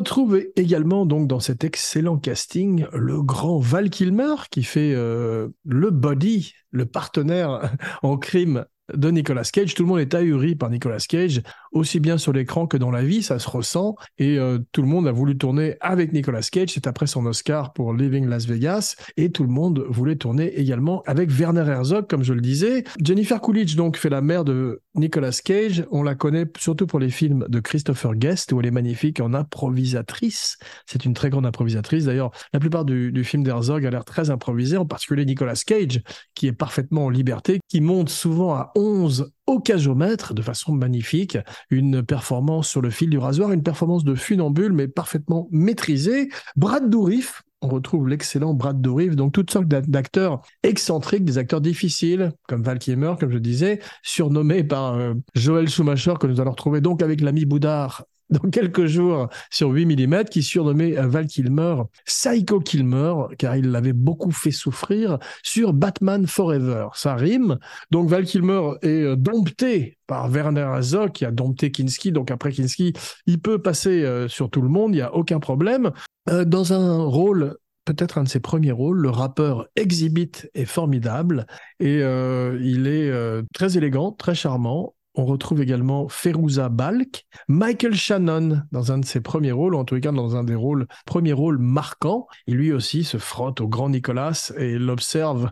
retrouve 0.01 0.43
également 0.57 1.05
donc 1.05 1.29
dans 1.29 1.41
cet 1.41 1.63
excellent 1.63 2.17
casting 2.17 2.87
le 2.95 3.23
grand 3.23 3.59
Val 3.59 3.91
Kilmer 3.91 4.35
qui 4.51 4.63
fait 4.63 4.95
euh, 4.95 5.49
le 5.67 5.91
body, 5.91 6.55
le 6.71 6.87
partenaire 6.87 7.71
en 8.03 8.17
crime 8.17 8.65
de 8.95 9.11
Nicolas 9.11 9.45
Cage. 9.45 9.75
Tout 9.75 9.83
le 9.83 9.89
monde 9.89 10.01
est 10.01 10.15
ahuri 10.15 10.55
par 10.55 10.71
Nicolas 10.71 11.05
Cage, 11.07 11.43
aussi 11.73 12.01
bien 12.01 12.19
sur 12.19 12.33
l'écran 12.33 12.67
que 12.67 12.77
dans 12.77 12.91
la 12.91 13.03
vie, 13.03 13.23
ça 13.23 13.39
se 13.39 13.49
ressent. 13.49 13.95
Et 14.19 14.39
euh, 14.39 14.59
tout 14.73 14.83
le 14.83 14.89
monde 14.89 15.07
a 15.07 15.13
voulu 15.13 15.37
tourner 15.37 15.77
avec 15.81 16.13
Nicolas 16.13 16.43
Cage. 16.51 16.71
C'est 16.75 16.87
après 16.87 17.07
son 17.07 17.27
Oscar 17.27 17.73
pour 17.73 17.95
Living 17.95 18.27
Las 18.27 18.47
Vegas. 18.47 18.97
Et 19.17 19.31
tout 19.31 19.43
le 19.43 19.51
monde 19.51 19.85
voulait 19.89 20.17
tourner 20.17 20.59
également 20.59 21.03
avec 21.07 21.31
Werner 21.31 21.69
Herzog, 21.69 22.07
comme 22.09 22.25
je 22.25 22.33
le 22.33 22.41
disais. 22.41 22.85
Jennifer 23.03 23.41
Coolidge, 23.41 23.77
donc, 23.77 23.97
fait 23.97 24.11
la 24.11 24.23
mère 24.23 24.45
de 24.45 24.83
Nicolas 24.95 25.39
Cage. 25.45 25.85
On 25.91 26.03
la 26.03 26.15
connaît 26.15 26.47
surtout 26.59 26.87
pour 26.87 26.99
les 26.99 27.11
films 27.11 27.47
de 27.49 27.61
Christopher 27.61 28.15
Guest, 28.15 28.53
où 28.53 28.61
elle 28.61 28.67
est 28.67 28.71
magnifique 28.71 29.21
en 29.21 29.35
improvisatrice. 29.35 30.59
C'est 30.87 31.05
une 31.05 31.15
très 31.15 31.31
grande 31.31 31.47
improvisatrice. 31.47 32.05
D'ailleurs, 32.05 32.31
la 32.53 32.61
plupart 32.61 32.85
du, 32.85 33.13
du 33.13 33.25
film 33.25 33.43
d'Herzog 33.43 33.85
a 33.87 33.91
l'air 33.91 34.05
très 34.05 34.31
improvisé, 34.31 34.77
en 34.77 34.87
particulier 34.87 35.25
Nicolas 35.25 35.61
Cage, 35.67 36.03
qui 36.35 36.47
est 36.47 36.53
parfaitement 36.53 37.07
en 37.07 37.11
liberté, 37.11 37.61
qui 37.69 37.81
monte 37.81 38.09
souvent 38.09 38.55
à 38.55 38.73
11 38.77 39.33
au 39.47 39.61
de 39.61 40.43
façon 40.43 40.73
magnifique. 40.73 41.39
Une 41.71 42.05
performance 42.05 42.69
sur 42.69 42.81
le 42.81 42.91
fil 42.91 43.11
du 43.11 43.19
rasoir, 43.19 43.51
une 43.53 43.63
performance 43.63 44.05
de 44.05 44.15
funambule, 44.15 44.73
mais 44.73 44.87
parfaitement 44.87 45.49
maîtrisée. 45.51 46.29
Brad 46.57 46.89
Dourif, 46.89 47.43
on 47.63 47.69
retrouve 47.69 48.09
l'excellent 48.09 48.55
Brad 48.55 48.81
Dourif, 48.81 49.17
donc 49.17 49.33
toutes 49.33 49.51
sortes 49.51 49.67
d'acteurs 49.67 50.43
excentriques, 50.63 51.25
des 51.25 51.39
acteurs 51.39 51.61
difficiles, 51.61 52.33
comme 52.49 52.63
Val 52.63 52.79
Kilmer, 52.79 53.15
comme 53.19 53.31
je 53.31 53.39
disais, 53.39 53.81
surnommé 54.03 54.65
par 54.65 54.95
euh, 54.95 55.15
Joël 55.35 55.69
Schumacher, 55.69 56.15
que 56.19 56.27
nous 56.27 56.41
allons 56.41 56.53
retrouver 56.53 56.81
donc 56.81 57.03
avec 57.03 57.21
l'ami 57.21 57.45
Boudard 57.45 58.05
dans 58.31 58.49
quelques 58.51 58.87
jours 58.87 59.29
sur 59.51 59.71
8 59.71 59.87
mm, 59.87 60.25
qui 60.25 60.43
surnommait 60.43 60.93
Val 60.93 61.27
Kilmer 61.27 61.83
Psycho 62.05 62.61
Kilmer, 62.61 63.15
car 63.39 63.57
il 63.57 63.71
l'avait 63.71 63.93
beaucoup 63.93 64.31
fait 64.31 64.51
souffrir 64.51 65.19
sur 65.43 65.73
Batman 65.73 66.27
Forever. 66.27 66.89
Ça 66.95 67.15
rime. 67.15 67.59
Donc 67.91 68.09
Val 68.09 68.25
Kilmer 68.25 68.73
est 68.83 69.03
euh, 69.03 69.17
dompté 69.17 69.99
par 70.07 70.29
Werner 70.29 70.61
Herzog, 70.61 71.13
qui 71.13 71.25
a 71.25 71.31
dompté 71.31 71.71
Kinski. 71.71 72.13
Donc 72.13 72.31
après 72.31 72.53
Kinski, 72.53 72.93
il 73.27 73.41
peut 73.41 73.61
passer 73.61 74.05
euh, 74.05 74.29
sur 74.29 74.51
tout 74.51 74.63
le 74.63 74.69
monde, 74.69 74.93
il 74.93 74.99
n'y 74.99 75.03
a 75.03 75.15
aucun 75.15 75.41
problème. 75.41 75.91
Euh, 76.29 76.45
dans 76.45 76.73
un 76.73 77.03
rôle 77.03 77.57
peut-être 77.87 78.19
un 78.19 78.25
de 78.25 78.29
ses 78.29 78.41
premiers 78.41 78.73
rôles. 78.73 78.99
Le 78.99 79.11
rappeur 79.11 79.67
Exhibit 79.75 80.31
est 80.55 80.67
formidable 80.67 81.47
et 81.81 81.97
il 81.97 82.87
est 82.87 83.43
très 83.53 83.77
élégant, 83.79 84.13
très 84.13 84.35
charmant. 84.35 84.95
On 85.15 85.25
retrouve 85.25 85.61
également 85.61 86.09
Feruza 86.09 86.69
Balk, 86.69 87.27
Michael 87.49 87.95
Shannon 87.95 88.63
dans 88.71 88.93
un 88.93 88.99
de 88.99 89.05
ses 89.05 89.21
premiers 89.21 89.53
rôles, 89.53 89.75
en 89.75 89.85
tout 89.85 89.99
cas 89.99 90.13
dans 90.13 90.37
un 90.37 90.45
des 90.45 90.55
rôles, 90.55 90.87
premiers 91.05 91.33
rôles 91.33 91.59
marquants. 91.59 92.29
Il 92.47 92.57
lui 92.57 92.73
aussi 92.73 93.03
se 93.03 93.19
frotte 93.19 93.61
au 93.61 93.69
grand 93.69 93.89
Nicolas 93.89 94.53
et 94.57 94.79
l'observe 94.79 95.51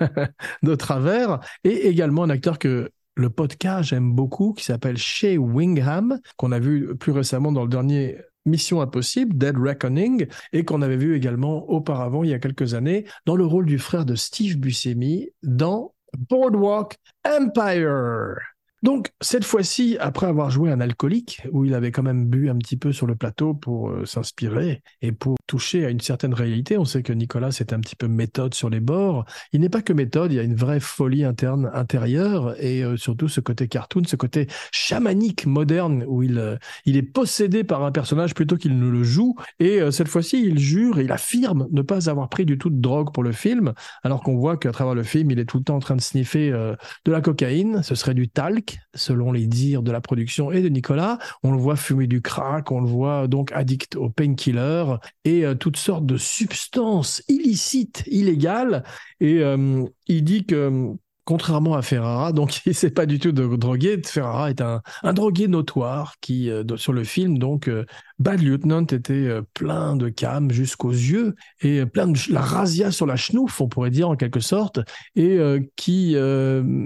de 0.62 0.74
travers. 0.74 1.38
Et 1.62 1.88
également 1.88 2.24
un 2.24 2.30
acteur 2.30 2.58
que 2.58 2.90
le 3.14 3.30
podcast 3.30 3.90
j'aime 3.90 4.12
beaucoup, 4.12 4.52
qui 4.52 4.64
s'appelle 4.64 4.96
Shea 4.96 5.36
Wingham, 5.38 6.18
qu'on 6.36 6.52
a 6.52 6.58
vu 6.58 6.96
plus 6.96 7.12
récemment 7.12 7.52
dans 7.52 7.62
le 7.62 7.68
dernier 7.68 8.18
Mission 8.46 8.80
Impossible, 8.80 9.36
Dead 9.36 9.56
Reckoning, 9.56 10.26
et 10.52 10.64
qu'on 10.64 10.82
avait 10.82 10.96
vu 10.96 11.16
également 11.16 11.68
auparavant, 11.70 12.24
il 12.24 12.30
y 12.30 12.34
a 12.34 12.38
quelques 12.38 12.74
années, 12.74 13.04
dans 13.26 13.36
le 13.36 13.44
rôle 13.44 13.66
du 13.66 13.78
frère 13.78 14.04
de 14.04 14.14
Steve 14.14 14.56
Buscemi 14.56 15.30
dans 15.42 15.94
Boardwalk 16.16 16.96
Empire. 17.24 18.57
Donc, 18.82 19.10
cette 19.20 19.44
fois-ci, 19.44 19.96
après 19.98 20.28
avoir 20.28 20.50
joué 20.50 20.70
un 20.70 20.80
alcoolique, 20.80 21.42
où 21.50 21.64
il 21.64 21.74
avait 21.74 21.90
quand 21.90 22.04
même 22.04 22.26
bu 22.26 22.48
un 22.48 22.56
petit 22.56 22.76
peu 22.76 22.92
sur 22.92 23.08
le 23.08 23.16
plateau 23.16 23.52
pour 23.52 23.90
euh, 23.90 24.04
s'inspirer 24.06 24.82
et 25.02 25.10
pour 25.10 25.34
toucher 25.48 25.84
à 25.84 25.90
une 25.90 25.98
certaine 25.98 26.32
réalité, 26.32 26.78
on 26.78 26.84
sait 26.84 27.02
que 27.02 27.12
Nicolas 27.12 27.48
est 27.48 27.72
un 27.72 27.80
petit 27.80 27.96
peu 27.96 28.06
méthode 28.06 28.54
sur 28.54 28.70
les 28.70 28.78
bords. 28.78 29.24
Il 29.52 29.62
n'est 29.62 29.68
pas 29.68 29.82
que 29.82 29.92
méthode, 29.92 30.32
il 30.32 30.36
y 30.36 30.38
a 30.38 30.44
une 30.44 30.54
vraie 30.54 30.78
folie 30.78 31.24
interne, 31.24 31.68
intérieure, 31.74 32.54
et 32.62 32.84
euh, 32.84 32.96
surtout 32.96 33.26
ce 33.26 33.40
côté 33.40 33.66
cartoon, 33.66 34.02
ce 34.06 34.14
côté 34.14 34.46
chamanique 34.70 35.46
moderne, 35.46 36.04
où 36.06 36.22
il, 36.22 36.38
euh, 36.38 36.56
il 36.84 36.96
est 36.96 37.02
possédé 37.02 37.64
par 37.64 37.82
un 37.82 37.90
personnage 37.90 38.32
plutôt 38.32 38.56
qu'il 38.56 38.78
ne 38.78 38.88
le 38.88 39.02
joue. 39.02 39.34
Et 39.58 39.80
cette 39.90 40.08
fois-ci, 40.08 40.40
il 40.46 40.58
jure, 40.58 41.00
il 41.00 41.10
affirme 41.10 41.66
ne 41.72 41.82
pas 41.82 42.08
avoir 42.08 42.28
pris 42.28 42.44
du 42.44 42.58
tout 42.58 42.70
de 42.70 42.80
drogue 42.80 43.12
pour 43.12 43.24
le 43.24 43.32
film, 43.32 43.72
alors 44.04 44.22
qu'on 44.22 44.36
voit 44.36 44.56
qu'à 44.56 44.70
travers 44.70 44.94
le 44.94 45.02
film, 45.02 45.32
il 45.32 45.38
est 45.40 45.46
tout 45.46 45.58
le 45.58 45.64
temps 45.64 45.76
en 45.76 45.80
train 45.80 45.96
de 45.96 46.00
sniffer 46.00 46.50
de 46.50 47.12
la 47.12 47.20
cocaïne, 47.20 47.82
ce 47.82 47.94
serait 47.94 48.14
du 48.14 48.28
talc 48.28 48.67
selon 48.94 49.32
les 49.32 49.46
dires 49.46 49.82
de 49.82 49.92
la 49.92 50.00
production 50.00 50.50
et 50.52 50.62
de 50.62 50.68
Nicolas. 50.68 51.18
On 51.42 51.52
le 51.52 51.58
voit 51.58 51.76
fumer 51.76 52.06
du 52.06 52.22
crack, 52.22 52.70
on 52.72 52.80
le 52.80 52.88
voit 52.88 53.28
donc 53.28 53.52
addict 53.52 53.96
au 53.96 54.10
painkiller 54.10 54.84
et 55.24 55.44
euh, 55.44 55.54
toutes 55.54 55.76
sortes 55.76 56.06
de 56.06 56.16
substances 56.16 57.22
illicites, 57.28 58.04
illégales. 58.06 58.84
Et 59.20 59.38
euh, 59.42 59.84
il 60.06 60.24
dit 60.24 60.44
que 60.44 60.94
contrairement 61.28 61.74
à 61.74 61.82
Ferrara, 61.82 62.32
donc 62.38 62.64
il 62.64 62.74
sait 62.74 62.88
pas 62.88 63.04
du 63.04 63.18
tout 63.18 63.32
de 63.32 63.54
droguer. 63.56 64.00
Ferrara 64.02 64.48
est 64.48 64.62
un, 64.62 64.80
un 65.02 65.12
drogué 65.12 65.46
notoire 65.46 66.14
qui, 66.22 66.50
euh, 66.50 66.64
sur 66.76 66.94
le 66.94 67.04
film, 67.04 67.36
donc 67.36 67.68
euh, 67.68 67.84
Bad 68.18 68.40
Lieutenant 68.40 68.86
était 68.86 69.12
euh, 69.12 69.42
plein 69.52 69.94
de 69.94 70.08
cam 70.08 70.50
jusqu'aux 70.50 70.90
yeux 70.90 71.34
et 71.60 71.84
plein 71.84 72.06
de 72.06 72.18
la 72.30 72.40
razzia 72.40 72.90
sur 72.90 73.04
la 73.04 73.16
chenouf, 73.16 73.60
on 73.60 73.68
pourrait 73.68 73.90
dire 73.90 74.08
en 74.08 74.16
quelque 74.16 74.40
sorte, 74.40 74.80
et 75.16 75.38
qui 75.76 76.16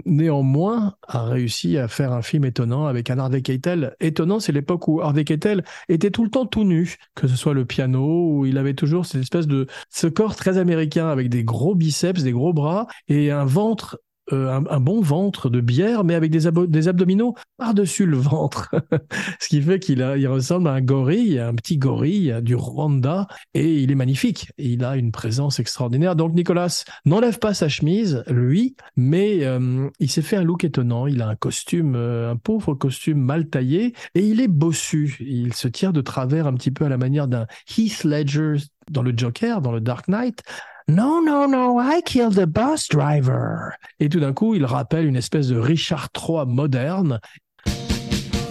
néanmoins 0.04 0.94
a 1.06 1.24
réussi 1.24 1.78
à 1.78 1.86
faire 1.86 2.12
un 2.12 2.22
film 2.22 2.44
étonnant 2.44 2.86
avec 2.86 3.10
un 3.10 3.18
Harvey 3.18 3.42
Keitel. 3.42 3.94
Étonnant, 4.00 4.40
c'est 4.40 4.52
l'époque 4.52 4.88
où 4.88 5.00
Harvey 5.00 5.24
Keitel 5.24 5.62
était 5.88 6.10
tout 6.10 6.24
le 6.24 6.30
temps 6.30 6.46
tout 6.46 6.64
nu, 6.64 6.96
que 7.14 7.28
ce 7.28 7.36
soit 7.36 7.54
le 7.54 7.64
piano 7.64 8.28
où 8.30 8.46
il 8.46 8.58
avait 8.58 8.74
toujours 8.74 9.06
cette 9.06 9.22
espèce 9.22 9.46
de 9.46 9.66
ce 9.90 10.06
corps 10.06 10.34
très 10.34 10.58
américain 10.58 11.08
avec 11.08 11.28
des 11.28 11.44
gros 11.44 11.74
biceps, 11.74 12.22
des 12.22 12.32
gros 12.32 12.52
bras 12.52 12.86
et 13.08 13.30
un 13.30 13.44
ventre 13.44 13.98
euh, 14.32 14.60
un, 14.70 14.80
bon 14.80 15.00
ventre 15.00 15.50
de 15.50 15.60
bière, 15.60 16.04
mais 16.04 16.14
avec 16.14 16.30
des, 16.30 16.46
abdominaux 16.88 17.34
par-dessus 17.56 18.06
le 18.06 18.16
ventre. 18.16 18.70
Ce 19.40 19.48
qui 19.48 19.60
fait 19.60 19.80
qu'il 19.80 19.98
il 19.98 20.28
ressemble 20.28 20.68
à 20.68 20.72
un 20.72 20.80
gorille, 20.80 21.40
un 21.40 21.54
petit 21.54 21.76
gorille 21.76 22.34
du 22.40 22.54
Rwanda, 22.54 23.26
et 23.54 23.80
il 23.80 23.90
est 23.90 23.96
magnifique. 23.96 24.52
Il 24.58 24.84
a 24.84 24.96
une 24.96 25.10
présence 25.10 25.58
extraordinaire. 25.58 26.14
Donc 26.14 26.34
Nicolas 26.34 26.84
n'enlève 27.04 27.40
pas 27.40 27.52
sa 27.52 27.68
chemise, 27.68 28.22
lui, 28.28 28.76
mais 28.96 29.44
euh, 29.44 29.88
il 29.98 30.10
s'est 30.10 30.22
fait 30.22 30.36
un 30.36 30.44
look 30.44 30.62
étonnant. 30.62 31.08
Il 31.08 31.20
a 31.20 31.28
un 31.28 31.36
costume, 31.36 31.94
euh, 31.96 32.30
un 32.30 32.36
pauvre 32.36 32.74
costume 32.74 33.18
mal 33.18 33.48
taillé, 33.48 33.92
et 34.14 34.20
il 34.20 34.40
est 34.40 34.48
bossu. 34.48 35.16
Il 35.20 35.52
se 35.54 35.66
tire 35.66 35.92
de 35.92 36.00
travers 36.00 36.46
un 36.46 36.54
petit 36.54 36.70
peu 36.70 36.84
à 36.84 36.88
la 36.88 36.96
manière 36.96 37.26
d'un 37.26 37.46
Heath 37.76 38.04
Ledger 38.04 38.56
dans 38.90 39.02
le 39.02 39.12
Joker, 39.16 39.60
dans 39.60 39.72
le 39.72 39.80
Dark 39.80 40.08
Knight, 40.08 40.42
No, 40.88 41.20
no, 41.20 41.46
no, 41.46 41.78
I 41.78 42.00
killed 42.00 42.34
the 42.34 42.46
bus 42.46 42.88
driver. 42.88 43.74
Et 44.00 44.08
tout 44.08 44.20
d'un 44.20 44.32
coup, 44.32 44.54
il 44.54 44.64
rappelle 44.64 45.06
une 45.06 45.16
espèce 45.16 45.48
de 45.48 45.56
Richard 45.56 46.08
III 46.16 46.46
moderne. 46.46 47.20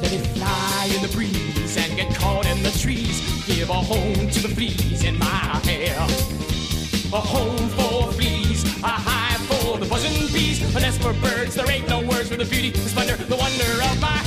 Let 0.01 0.13
it 0.13 0.25
fly 0.35 0.87
in 0.95 1.01
the 1.01 1.13
breeze 1.13 1.77
and 1.77 1.97
get 1.97 2.15
caught 2.15 2.45
in 2.45 2.63
the 2.63 2.71
trees. 2.79 3.21
Give 3.45 3.69
a 3.69 3.73
home 3.73 4.29
to 4.29 4.41
the 4.41 4.47
fleas 4.47 5.03
in 5.03 5.17
my 5.19 5.59
hair. 5.65 5.97
A 7.13 7.19
home 7.19 7.67
for 7.75 8.11
fleas, 8.13 8.63
a 8.81 8.87
hive 8.87 9.41
for 9.47 9.77
the 9.77 9.85
buzzing 9.85 10.31
bees. 10.33 10.61
A 10.75 10.79
nest 10.79 11.01
for 11.01 11.13
birds, 11.13 11.55
there 11.55 11.69
ain't 11.69 11.89
no 11.89 11.99
words 11.99 12.29
for 12.29 12.37
the 12.37 12.45
beauty, 12.45 12.71
the 12.71 12.87
splendor, 12.87 13.17
the 13.17 13.35
wonder 13.35 13.83
of 13.83 13.99
my 13.99 14.20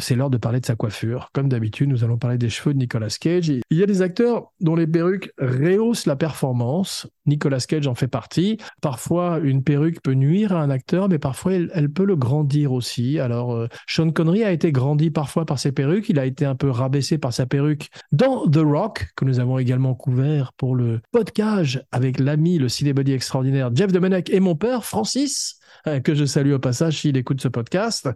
c'est 0.00 0.16
l'heure 0.16 0.30
de 0.30 0.38
parler 0.38 0.60
de 0.60 0.66
sa 0.66 0.76
coiffure. 0.76 1.30
Comme 1.32 1.48
d'habitude, 1.48 1.88
nous 1.88 2.04
allons 2.04 2.18
parler 2.18 2.38
des 2.38 2.48
cheveux 2.48 2.74
de 2.74 2.78
Nicolas 2.78 3.08
Cage. 3.20 3.48
Il 3.48 3.62
y 3.70 3.82
a 3.82 3.86
des 3.86 4.02
acteurs 4.02 4.52
dont 4.60 4.74
les 4.74 4.86
perruques 4.86 5.32
rehaussent 5.38 6.06
la 6.06 6.16
performance. 6.16 7.06
Nicolas 7.26 7.60
Cage 7.60 7.86
en 7.86 7.94
fait 7.94 8.08
partie. 8.08 8.58
Parfois, 8.80 9.38
une 9.42 9.62
perruque 9.62 10.02
peut 10.02 10.14
nuire 10.14 10.52
à 10.52 10.62
un 10.62 10.70
acteur, 10.70 11.08
mais 11.08 11.18
parfois, 11.18 11.52
elle, 11.52 11.90
peut 11.90 12.04
le 12.04 12.16
grandir 12.16 12.72
aussi. 12.72 13.18
Alors, 13.18 13.52
euh, 13.52 13.68
Sean 13.86 14.10
Connery 14.10 14.44
a 14.44 14.52
été 14.52 14.72
grandi 14.72 15.10
parfois 15.10 15.44
par 15.44 15.58
ses 15.58 15.72
perruques. 15.72 16.08
Il 16.08 16.18
a 16.18 16.26
été 16.26 16.44
un 16.44 16.54
peu 16.54 16.70
rabaissé 16.70 17.18
par 17.18 17.32
sa 17.32 17.46
perruque 17.46 17.88
dans 18.12 18.46
The 18.48 18.62
Rock, 18.62 19.08
que 19.16 19.24
nous 19.24 19.40
avons 19.40 19.58
également 19.58 19.94
couvert 19.94 20.52
pour 20.54 20.74
le 20.74 21.00
podcast 21.12 21.80
avec 21.92 22.18
l'ami, 22.18 22.58
le 22.58 22.68
cinébody 22.68 23.12
extraordinaire 23.12 23.70
Jeff 23.74 23.92
Domenech 23.92 24.30
et 24.30 24.40
mon 24.40 24.56
père, 24.56 24.84
Francis, 24.84 25.58
euh, 25.86 26.00
que 26.00 26.14
je 26.14 26.24
salue 26.24 26.52
au 26.52 26.58
passage 26.58 27.00
s'il 27.00 27.16
écoute 27.16 27.40
ce 27.40 27.48
podcast 27.48 28.08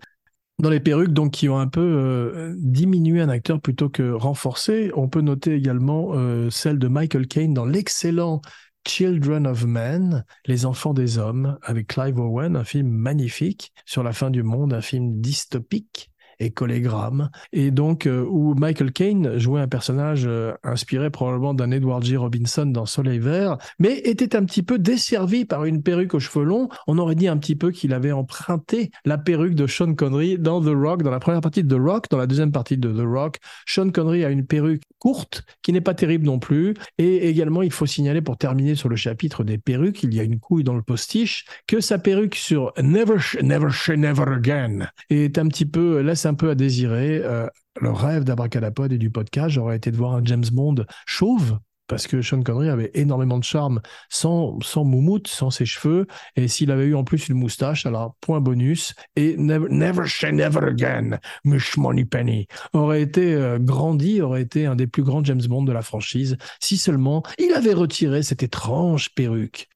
dans 0.59 0.71
les 0.71 0.81
perruques 0.81 1.13
donc 1.13 1.33
qui 1.33 1.49
ont 1.49 1.59
un 1.59 1.67
peu 1.67 1.81
euh, 1.81 2.55
diminué 2.59 3.21
un 3.21 3.29
acteur 3.29 3.61
plutôt 3.61 3.89
que 3.89 4.13
renforcé. 4.13 4.91
On 4.95 5.09
peut 5.09 5.21
noter 5.21 5.55
également 5.55 6.13
euh, 6.15 6.51
celle 6.51 6.79
de 6.79 6.89
Michael 6.89 7.27
Caine 7.27 7.55
dans 7.55 7.67
l'excellent 7.67 8.41
Children 8.87 9.47
of 9.47 9.65
Men, 9.65 10.25
Les 10.47 10.67
enfants 10.67 10.93
des 10.93 11.19
hommes, 11.19 11.59
avec 11.63 11.89
Clive 11.89 12.19
Owen, 12.19 12.55
un 12.55 12.65
film 12.65 12.89
magnifique 12.89 13.73
sur 13.87 14.03
la 14.03 14.13
fin 14.13 14.31
du 14.31 14.43
monde, 14.43 14.75
un 14.75 14.83
film 14.83 15.21
dystopique 15.21 16.11
et 16.39 16.51
Collégramme, 16.51 17.31
et 17.53 17.71
donc 17.71 18.07
euh, 18.07 18.25
où 18.29 18.55
Michael 18.55 18.93
Caine 18.93 19.39
jouait 19.39 19.61
un 19.61 19.69
personnage 19.69 20.25
euh, 20.27 20.53
inspiré 20.63 21.11
probablement 21.11 21.55
d'un 21.55 21.71
Edward 21.71 22.05
G. 22.05 22.17
Robinson 22.17 22.67
dans 22.67 22.87
Soleil 22.87 23.19
Vert, 23.19 23.59
mais 23.79 23.99
était 23.99 24.37
un 24.37 24.45
petit 24.45 24.63
peu 24.63 24.79
desservi 24.79 25.45
par 25.45 25.65
une 25.65 25.83
perruque 25.83 26.15
aux 26.15 26.21
cheveux 26.21 26.45
longs. 26.45 26.69
On 26.87 26.99
aurait 26.99 27.15
dit 27.15 27.29
un 27.29 27.37
petit 27.37 27.57
peu 27.57 27.71
qu'il 27.71 27.93
avait 27.93 28.13
emprunté 28.13 28.91
la 29.05 29.19
perruque 29.19 29.55
de 29.55 29.67
Sean 29.67 29.95
Connery 29.95 30.39
dans 30.39 30.61
The 30.61 30.75
Rock, 30.75 31.03
dans 31.03 31.11
la 31.11 31.21
première 31.21 31.41
partie 31.41 31.63
de 31.63 31.75
The 31.75 31.81
Rock, 31.81 32.07
dans 32.11 32.19
la 32.19 32.27
deuxième 32.27 32.53
partie 32.53 32.77
de 32.77 32.91
The 32.91 33.07
Rock. 33.07 33.39
Sean 33.67 33.91
Connery 33.91 34.25
a 34.25 34.31
une 34.31 34.47
perruque 34.47 34.83
courte, 34.99 35.45
qui 35.63 35.73
n'est 35.73 35.81
pas 35.81 35.95
terrible 35.95 36.25
non 36.25 36.39
plus, 36.39 36.75
et 36.99 37.29
également 37.29 37.63
il 37.63 37.71
faut 37.71 37.87
signaler 37.87 38.23
pour 38.23 38.39
terminer 38.39 38.75
sur 38.75 38.89
le 38.89 38.97
chapitre 38.97 39.45
des 39.45 39.59
perruques, 39.59 40.03
il 40.03 40.15
y 40.15 40.21
a 40.21 40.23
une 40.23 40.41
couille 40.41 40.65
dans 40.65 40.75
le 40.75 40.83
postiche, 40.83 41.45
que 41.67 41.81
sa 41.81 41.99
perruque 41.99 42.35
sur 42.35 42.73
Never, 42.81 43.17
Never, 43.43 43.69
Never 43.97 44.25
Again 44.35 44.89
est 45.11 45.39
un 45.39 45.47
petit 45.49 45.67
peu, 45.67 46.01
un 46.27 46.35
peu 46.35 46.51
à 46.51 46.55
désirer. 46.55 47.21
Euh, 47.23 47.47
le 47.81 47.91
rêve 47.91 48.25
d'Abracadapod 48.25 48.93
et 48.93 48.99
du 48.99 49.11
podcast 49.11 49.57
aurait 49.59 49.77
été 49.77 49.91
de 49.91 49.97
voir 49.97 50.15
un 50.15 50.25
James 50.25 50.45
Bond 50.53 50.85
chauve 51.07 51.59
parce 51.87 52.07
que 52.07 52.23
Sean 52.23 52.43
Connery 52.43 52.69
avait 52.69 52.91
énormément 52.95 53.39
de 53.39 53.45
charme 53.45 53.81
sans, 54.09 54.59
sans 54.63 54.85
moumoute, 54.85 55.29
sans 55.29 55.51
ses 55.51 55.67
cheveux, 55.67 56.07
et 56.37 56.49
s'il 56.49 56.71
avait 56.71 56.87
eu 56.87 56.95
en 56.95 57.05
plus 57.05 57.29
une 57.29 57.37
moustache, 57.37 57.87
alors 57.87 58.17
point 58.21 58.41
bonus, 58.41 58.95
et 59.17 59.37
Never, 59.37 59.67
never 59.71 60.07
Say 60.07 60.33
Never 60.33 60.67
Again, 60.67 61.19
Mish 61.45 61.77
Money 61.77 62.05
Penny, 62.05 62.47
aurait 62.73 63.03
été 63.03 63.35
euh, 63.35 63.59
grandi, 63.59 64.23
aurait 64.23 64.43
été 64.43 64.67
un 64.67 64.77
des 64.77 64.87
plus 64.87 65.03
grands 65.03 65.23
James 65.25 65.43
Bond 65.47 65.65
de 65.65 65.73
la 65.73 65.83
franchise, 65.83 66.37
si 66.61 66.77
seulement 66.77 67.23
il 67.39 67.53
avait 67.53 67.75
retiré 67.75 68.23
cette 68.23 68.43
étrange 68.43 69.11
perruque. 69.15 69.69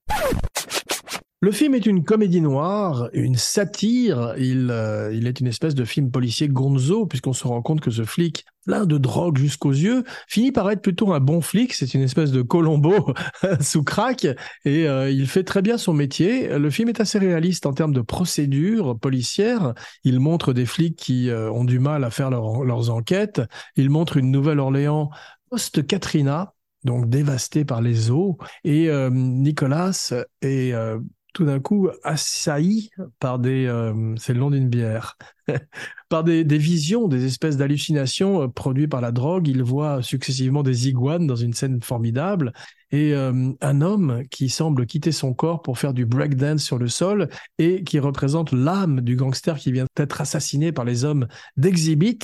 Le 1.40 1.52
film 1.52 1.76
est 1.76 1.86
une 1.86 2.02
comédie 2.02 2.40
noire, 2.40 3.10
une 3.12 3.36
satire. 3.36 4.34
Il, 4.38 4.72
euh, 4.72 5.14
il 5.14 5.28
est 5.28 5.38
une 5.38 5.46
espèce 5.46 5.76
de 5.76 5.84
film 5.84 6.10
policier 6.10 6.48
gonzo, 6.48 7.06
puisqu'on 7.06 7.32
se 7.32 7.46
rend 7.46 7.62
compte 7.62 7.80
que 7.80 7.92
ce 7.92 8.02
flic, 8.02 8.44
plein 8.66 8.86
de 8.86 8.98
drogue 8.98 9.38
jusqu'aux 9.38 9.70
yeux, 9.70 10.02
finit 10.26 10.50
par 10.50 10.68
être 10.68 10.82
plutôt 10.82 11.12
un 11.12 11.20
bon 11.20 11.40
flic. 11.40 11.74
C'est 11.74 11.94
une 11.94 12.00
espèce 12.00 12.32
de 12.32 12.42
Colombo 12.42 13.14
sous 13.60 13.84
crack, 13.84 14.24
et 14.64 14.88
euh, 14.88 15.12
il 15.12 15.28
fait 15.28 15.44
très 15.44 15.62
bien 15.62 15.78
son 15.78 15.92
métier. 15.92 16.58
Le 16.58 16.70
film 16.70 16.88
est 16.88 17.00
assez 17.00 17.20
réaliste 17.20 17.66
en 17.66 17.72
termes 17.72 17.94
de 17.94 18.00
procédure 18.00 18.98
policière. 18.98 19.74
Il 20.02 20.18
montre 20.18 20.52
des 20.52 20.66
flics 20.66 20.96
qui 20.96 21.30
euh, 21.30 21.52
ont 21.52 21.64
du 21.64 21.78
mal 21.78 22.02
à 22.02 22.10
faire 22.10 22.30
leurs 22.30 22.90
enquêtes. 22.90 23.40
Il 23.76 23.90
montre 23.90 24.16
une 24.16 24.32
Nouvelle-Orléans 24.32 25.10
post-Katrina, 25.50 26.52
donc 26.82 27.08
dévastée 27.08 27.64
par 27.64 27.80
les 27.80 28.10
eaux. 28.10 28.38
Et 28.64 28.90
Nicolas 29.12 30.12
est 30.42 30.74
tout 31.38 31.44
d'un 31.44 31.60
coup 31.60 31.88
assailli 32.02 32.90
par 33.20 33.38
des, 33.38 33.66
euh, 33.66 34.12
c'est 34.16 34.32
le 34.34 34.40
nom 34.40 34.50
d'une 34.50 34.68
bière, 34.68 35.16
par 36.08 36.24
des, 36.24 36.42
visions, 36.42 37.06
des 37.06 37.26
espèces 37.26 37.56
d'hallucinations 37.56 38.42
euh, 38.42 38.48
produites 38.48 38.90
par 38.90 39.00
la 39.00 39.12
drogue. 39.12 39.46
Il 39.46 39.62
voit 39.62 40.02
successivement 40.02 40.64
des 40.64 40.88
iguanes 40.88 41.28
dans 41.28 41.36
une 41.36 41.52
scène 41.52 41.80
formidable 41.80 42.52
et 42.90 43.14
euh, 43.14 43.52
un 43.60 43.80
homme 43.82 44.24
qui 44.32 44.48
semble 44.48 44.84
quitter 44.84 45.12
son 45.12 45.32
corps 45.32 45.62
pour 45.62 45.78
faire 45.78 45.94
du 45.94 46.06
breakdance 46.06 46.64
sur 46.64 46.76
le 46.76 46.88
sol 46.88 47.28
et 47.58 47.84
qui 47.84 48.00
représente 48.00 48.50
l'âme 48.50 49.00
du 49.00 49.14
gangster 49.14 49.58
qui 49.58 49.70
vient 49.70 49.86
d'être 49.94 50.20
assassiné 50.20 50.72
par 50.72 50.84
les 50.84 51.04
hommes 51.04 51.28
d'Exhibit. 51.56 52.18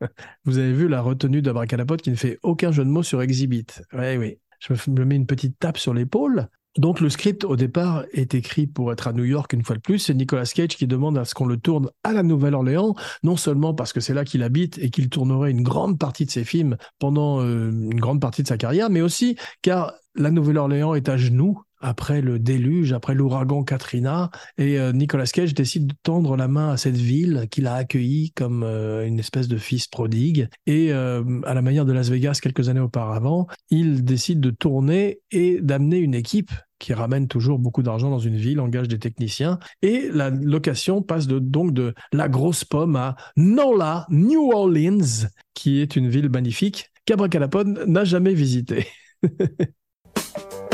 Vous 0.44 0.58
avez 0.58 0.74
vu 0.74 0.88
la 0.88 1.00
retenue 1.00 1.40
d'Abracadapote 1.40 2.02
qui 2.02 2.10
ne 2.10 2.16
fait 2.16 2.38
aucun 2.42 2.70
jeu 2.70 2.84
de 2.84 2.90
mots 2.90 3.02
sur 3.02 3.22
Exhibit. 3.22 3.80
Oui, 3.94 4.18
oui. 4.18 4.38
Je 4.60 4.90
me 4.90 5.04
mets 5.06 5.16
une 5.16 5.26
petite 5.26 5.58
tape 5.58 5.78
sur 5.78 5.94
l'épaule 5.94 6.50
donc 6.78 7.00
le 7.00 7.10
script 7.10 7.44
au 7.44 7.56
départ 7.56 8.04
est 8.12 8.34
écrit 8.34 8.66
pour 8.66 8.92
être 8.92 9.08
à 9.08 9.12
New 9.12 9.24
York 9.24 9.52
une 9.52 9.64
fois 9.64 9.76
de 9.76 9.80
plus. 9.80 9.98
C'est 9.98 10.14
Nicolas 10.14 10.44
Cage 10.44 10.76
qui 10.76 10.86
demande 10.86 11.18
à 11.18 11.24
ce 11.24 11.34
qu'on 11.34 11.46
le 11.46 11.56
tourne 11.56 11.90
à 12.04 12.12
la 12.12 12.22
Nouvelle-Orléans, 12.22 12.94
non 13.24 13.36
seulement 13.36 13.74
parce 13.74 13.92
que 13.92 14.00
c'est 14.00 14.14
là 14.14 14.24
qu'il 14.24 14.42
habite 14.44 14.78
et 14.78 14.90
qu'il 14.90 15.08
tournerait 15.08 15.50
une 15.50 15.62
grande 15.62 15.98
partie 15.98 16.24
de 16.24 16.30
ses 16.30 16.44
films 16.44 16.76
pendant 16.98 17.40
euh, 17.40 17.70
une 17.70 18.00
grande 18.00 18.20
partie 18.20 18.42
de 18.42 18.48
sa 18.48 18.56
carrière, 18.56 18.90
mais 18.90 19.00
aussi 19.00 19.36
car 19.60 19.92
la 20.14 20.30
Nouvelle-Orléans 20.30 20.94
est 20.94 21.08
à 21.08 21.16
genoux 21.16 21.60
après 21.80 22.20
le 22.22 22.40
déluge, 22.40 22.92
après 22.92 23.14
l'ouragan 23.14 23.62
Katrina, 23.62 24.30
et 24.56 24.80
euh, 24.80 24.92
Nicolas 24.92 25.26
Cage 25.26 25.54
décide 25.54 25.86
de 25.86 25.94
tendre 26.02 26.36
la 26.36 26.48
main 26.48 26.70
à 26.70 26.76
cette 26.76 26.96
ville 26.96 27.46
qu'il 27.50 27.68
a 27.68 27.74
accueillie 27.74 28.32
comme 28.32 28.64
euh, 28.64 29.06
une 29.06 29.20
espèce 29.20 29.46
de 29.46 29.58
fils 29.58 29.86
prodigue. 29.86 30.48
Et 30.66 30.92
à 30.92 31.54
la 31.54 31.62
manière 31.62 31.84
de 31.84 31.92
Las 31.92 32.08
Vegas 32.08 32.38
quelques 32.42 32.68
années 32.68 32.80
auparavant, 32.80 33.46
il 33.70 34.04
décide 34.04 34.40
de 34.40 34.50
tourner 34.50 35.20
et 35.30 35.60
d'amener 35.60 35.98
une 35.98 36.14
équipe 36.14 36.50
qui 36.78 36.94
ramène 36.94 37.28
toujours 37.28 37.58
beaucoup 37.58 37.82
d'argent 37.82 38.10
dans 38.10 38.18
une 38.18 38.36
ville, 38.36 38.60
engage 38.60 38.88
des 38.88 38.98
techniciens, 38.98 39.58
et 39.82 40.08
la 40.12 40.30
location 40.30 41.02
passe 41.02 41.26
de, 41.26 41.38
donc 41.38 41.72
de 41.72 41.94
la 42.12 42.28
grosse 42.28 42.64
pomme 42.64 42.96
à 42.96 43.16
Nola, 43.36 44.06
New 44.10 44.50
Orleans, 44.52 45.28
qui 45.54 45.80
est 45.80 45.96
une 45.96 46.08
ville 46.08 46.30
magnifique 46.30 46.90
qu'Abracadapod 47.04 47.84
n'a 47.86 48.04
jamais 48.04 48.34
visitée. 48.34 48.86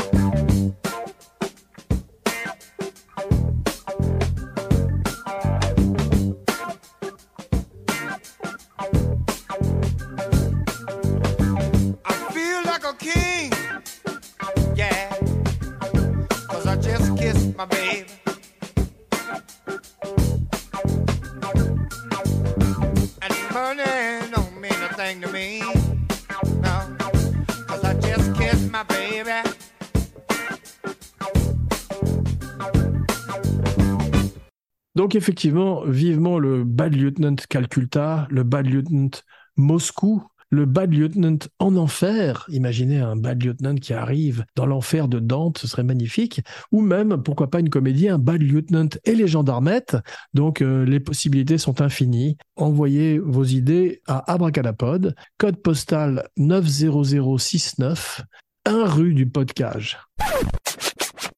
Donc 34.95 35.15
effectivement, 35.15 35.83
vivement 35.85 36.39
le 36.39 36.63
Bad 36.63 36.95
Lieutenant 36.95 37.35
Calcutta, 37.49 38.27
le 38.29 38.43
Bad 38.43 38.65
Lieutenant 38.65 39.11
Moscou, 39.57 40.23
le 40.49 40.65
Bad 40.65 40.93
Lieutenant 40.93 41.37
en 41.59 41.75
enfer. 41.75 42.45
Imaginez 42.49 42.99
un 42.99 43.15
Bad 43.15 43.43
Lieutenant 43.43 43.75
qui 43.75 43.93
arrive 43.93 44.45
dans 44.55 44.65
l'enfer 44.65 45.07
de 45.07 45.19
Dante, 45.19 45.57
ce 45.57 45.67
serait 45.67 45.83
magnifique. 45.83 46.41
Ou 46.71 46.81
même, 46.81 47.21
pourquoi 47.23 47.49
pas 47.49 47.59
une 47.59 47.69
comédie, 47.69 48.09
un 48.09 48.19
Bad 48.19 48.41
Lieutenant 48.41 48.89
et 49.03 49.15
les 49.15 49.27
gendarmettes. 49.27 49.97
Donc 50.33 50.61
euh, 50.61 50.85
les 50.85 50.99
possibilités 50.99 51.57
sont 51.57 51.81
infinies. 51.81 52.37
Envoyez 52.55 53.19
vos 53.19 53.43
idées 53.43 54.01
à 54.07 54.31
Abracadapod, 54.31 55.15
code 55.37 55.61
postal 55.61 56.29
90069, 56.37 58.21
1 58.65 58.85
rue 58.85 59.13
du 59.13 59.27
Podcage. 59.27 59.99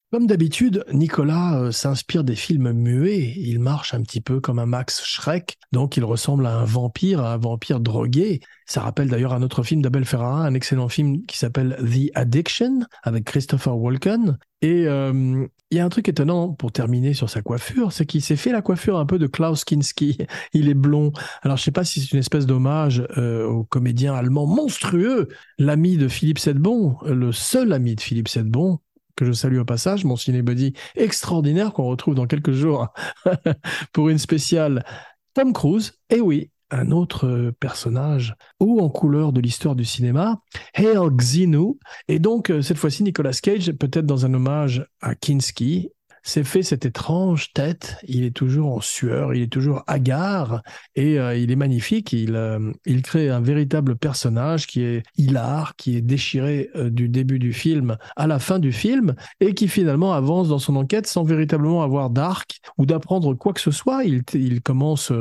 Comme 0.10 0.26
d'habitude, 0.26 0.86
Nicolas 0.94 1.60
euh, 1.60 1.72
s'inspire 1.74 2.24
des 2.24 2.38
films 2.38 2.72
muets. 2.72 3.34
Il 3.36 3.60
marche 3.60 3.94
un 3.94 4.02
petit 4.02 4.22
peu 4.22 4.40
comme 4.40 4.58
un 4.58 4.66
Max 4.66 5.04
Schreck, 5.04 5.58
donc 5.74 5.98
il 5.98 6.06
ressemble 6.06 6.46
à 6.46 6.56
un 6.56 6.64
vampire, 6.64 7.20
à 7.20 7.34
un 7.34 7.38
vampire 7.38 7.82
drogué. 7.82 8.40
Ça 8.66 8.80
rappelle 8.80 9.10
d'ailleurs 9.10 9.34
un 9.34 9.42
autre 9.42 9.64
film 9.64 9.82
d'Abel 9.82 10.06
Ferrara, 10.06 10.46
un 10.46 10.54
excellent 10.54 10.88
film 10.88 11.26
qui 11.26 11.38
s'appelle 11.38 11.78
The 11.82 12.10
Addiction 12.16 12.86
avec 13.04 13.26
Christopher 13.26 13.78
Walken. 13.78 14.38
Et 14.62 14.88
euh, 14.88 15.46
il 15.72 15.78
y 15.78 15.82
a 15.82 15.86
un 15.86 15.90
truc 15.90 16.08
étonnant 16.08 16.54
pour 16.54 16.72
terminer 16.72 17.14
sur 17.14 17.30
sa 17.30 17.42
coiffure, 17.42 17.92
c'est 17.92 18.06
qu'il 18.06 18.22
s'est 18.22 18.38
fait 18.38 18.54
la 18.54 18.62
coiffure 18.62 19.00
un 19.00 19.06
peu 19.06 19.20
de 19.20 19.28
Klaus 19.28 19.66
Kinski. 19.66 20.20
Il 20.54 20.70
est 20.70 20.74
blond. 20.74 21.12
Alors 21.42 21.58
je 21.58 21.64
sais 21.64 21.72
pas 21.72 21.84
si 21.84 22.00
c'est 22.00 22.14
une 22.14 22.20
espèce 22.20 22.46
d'hommage 22.46 23.06
euh, 23.18 23.46
au 23.46 23.66
comédien 23.66 24.16
allemand 24.16 24.46
monstrueux, 24.48 25.28
l'ami 25.60 25.98
de 25.98 26.08
Philippe 26.08 26.40
Sedbon, 26.40 26.96
le 27.06 27.34
seul 27.34 27.74
ami 27.74 27.96
de 27.96 28.02
Philippe 28.02 28.30
Sedbon, 28.30 28.80
que 29.18 29.26
je 29.26 29.34
salue 29.34 29.58
au 29.58 29.66
passage, 29.66 30.06
mon 30.06 30.16
cinébody 30.16 30.74
extraordinaire 30.96 31.74
qu'on 31.74 31.86
retrouve 31.86 32.16
dans 32.16 32.28
quelques 32.28 32.52
jours 32.52 32.88
pour 33.92 34.08
une 34.08 34.18
spéciale 34.18 34.86
Tom 35.34 35.52
Cruise. 35.52 36.00
Et 36.10 36.22
oui, 36.22 36.52
un 36.72 36.92
autre 36.92 37.54
personnage 37.60 38.36
haut 38.60 38.80
en 38.80 38.90
couleur 38.90 39.34
de 39.34 39.42
l'histoire 39.42 39.76
du 39.76 39.86
cinéma, 39.86 40.40
Hail 40.74 40.98
Xenu. 41.12 41.78
Et 42.08 42.20
donc, 42.20 42.50
euh, 42.50 42.62
cette 42.62 42.78
fois-ci, 42.78 43.04
Nicolas 43.04 43.32
Cage, 43.32 43.72
peut-être 43.72 44.06
dans 44.06 44.26
un 44.26 44.34
hommage 44.34 44.86
à 45.02 45.16
Kinski, 45.16 45.90
s'est 46.28 46.44
fait 46.44 46.62
cette 46.62 46.86
étrange 46.86 47.54
tête. 47.54 47.98
Il 48.08 48.26
est 48.26 48.36
toujours 48.36 48.76
en 48.76 48.82
sueur, 48.82 49.34
il 49.34 49.44
est 49.44 49.52
toujours 49.52 49.84
hagard 49.88 50.62
et 50.96 51.20
euh, 51.20 51.38
il 51.38 51.52
est 51.52 51.56
magnifique. 51.56 52.12
Il, 52.12 52.36
euh, 52.36 52.72
il 52.86 53.02
crée 53.02 53.30
un 53.30 53.40
véritable 53.40 53.96
personnage 53.96 54.68
qui 54.68 54.82
est 54.84 55.04
hilar, 55.18 55.76
qui 55.78 55.96
est 55.96 56.02
déchiré 56.02 56.70
euh, 56.76 56.90
du 56.90 57.08
début 57.08 57.40
du 57.40 57.54
film 57.54 57.98
à 58.16 58.28
la 58.28 58.40
fin 58.40 58.60
du 58.60 58.74
film 58.74 59.16
et 59.40 59.54
qui 59.54 59.68
finalement 59.68 60.14
avance 60.14 60.50
dans 60.50 60.60
son 60.60 60.76
enquête 60.76 61.08
sans 61.08 61.24
véritablement 61.24 61.82
avoir 61.82 62.10
d'arc 62.10 62.60
ou 62.78 62.86
d'apprendre 62.86 63.34
quoi 63.34 63.54
que 63.54 63.62
ce 63.62 63.72
soit. 63.72 64.04
Il, 64.04 64.24
il 64.34 64.62
commence 64.62 65.14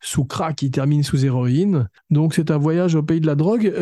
sous 0.00 0.24
crack, 0.24 0.62
il 0.62 0.70
termine 0.70 1.02
sous 1.02 1.24
héroïne. 1.24 1.88
Donc 2.10 2.34
c'est 2.34 2.50
un 2.50 2.58
voyage 2.58 2.94
au 2.94 3.02
pays 3.02 3.20
de 3.20 3.26
la 3.26 3.34
drogue. 3.34 3.72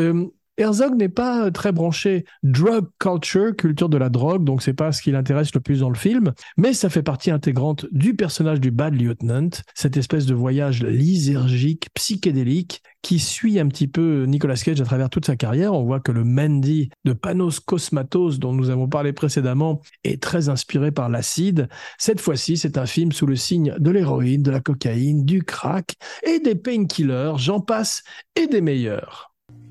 Herzog 0.63 0.95
n'est 0.95 1.09
pas 1.09 1.51
très 1.51 1.73
branché 1.73 2.25
drug 2.45 2.87
culture, 3.01 3.57
culture 3.57 3.89
de 3.89 3.97
la 3.97 4.09
drogue, 4.09 4.45
donc 4.45 4.63
c'est 4.63 4.75
pas 4.75 4.93
ce 4.93 5.03
qui 5.03 5.11
l'intéresse 5.11 5.53
le 5.55 5.61
plus 5.61 5.81
dans 5.81 5.91
le 5.91 5.97
film, 5.97 6.33
mais 6.57 6.73
ça 6.73 6.89
fait 6.89 7.03
partie 7.03 7.33
intégrante 7.33 7.87
du 7.91 8.15
personnage 8.15 8.61
du 8.61 8.71
Bad 8.71 8.95
Lieutenant, 8.95 9.51
cette 9.75 9.97
espèce 9.97 10.25
de 10.25 10.35
voyage 10.35 10.85
lysergique, 10.85 11.89
psychédélique, 11.95 12.81
qui 13.03 13.19
suit 13.19 13.59
un 13.59 13.67
petit 13.67 13.89
peu 13.89 14.25
Nicolas 14.27 14.55
Cage 14.55 14.81
à 14.81 14.85
travers 14.85 15.11
toute 15.11 15.27
sa 15.27 15.35
carrière. 15.35 15.75
On 15.75 15.83
voit 15.83 15.99
que 15.99 16.13
le 16.13 16.23
Mandy 16.23 16.91
de 17.05 17.13
Panos 17.13 17.59
Cosmatos, 17.59 18.39
dont 18.39 18.53
nous 18.53 18.71
avons 18.71 18.89
parlé 18.89 19.13
précédemment, 19.13 19.81
est 20.05 20.23
très 20.23 20.49
inspiré 20.49 20.93
par 20.93 21.09
l'acide. 21.09 21.69
Cette 21.99 22.21
fois-ci, 22.21 22.57
c'est 22.57 22.79
un 22.79 22.87
film 22.87 23.11
sous 23.11 23.27
le 23.27 23.35
signe 23.35 23.75
de 23.81 23.91
l'héroïne, 23.91 24.45
de 24.45 24.53
la 24.53 24.61
cocaïne, 24.61 25.25
du 25.25 25.43
crack 25.43 25.97
et 26.23 26.39
des 26.39 26.55
painkillers, 26.55 27.33
j'en 27.39 27.59
passe, 27.59 28.05
et 28.37 28.47
des 28.47 28.61
meilleurs. 28.61 29.32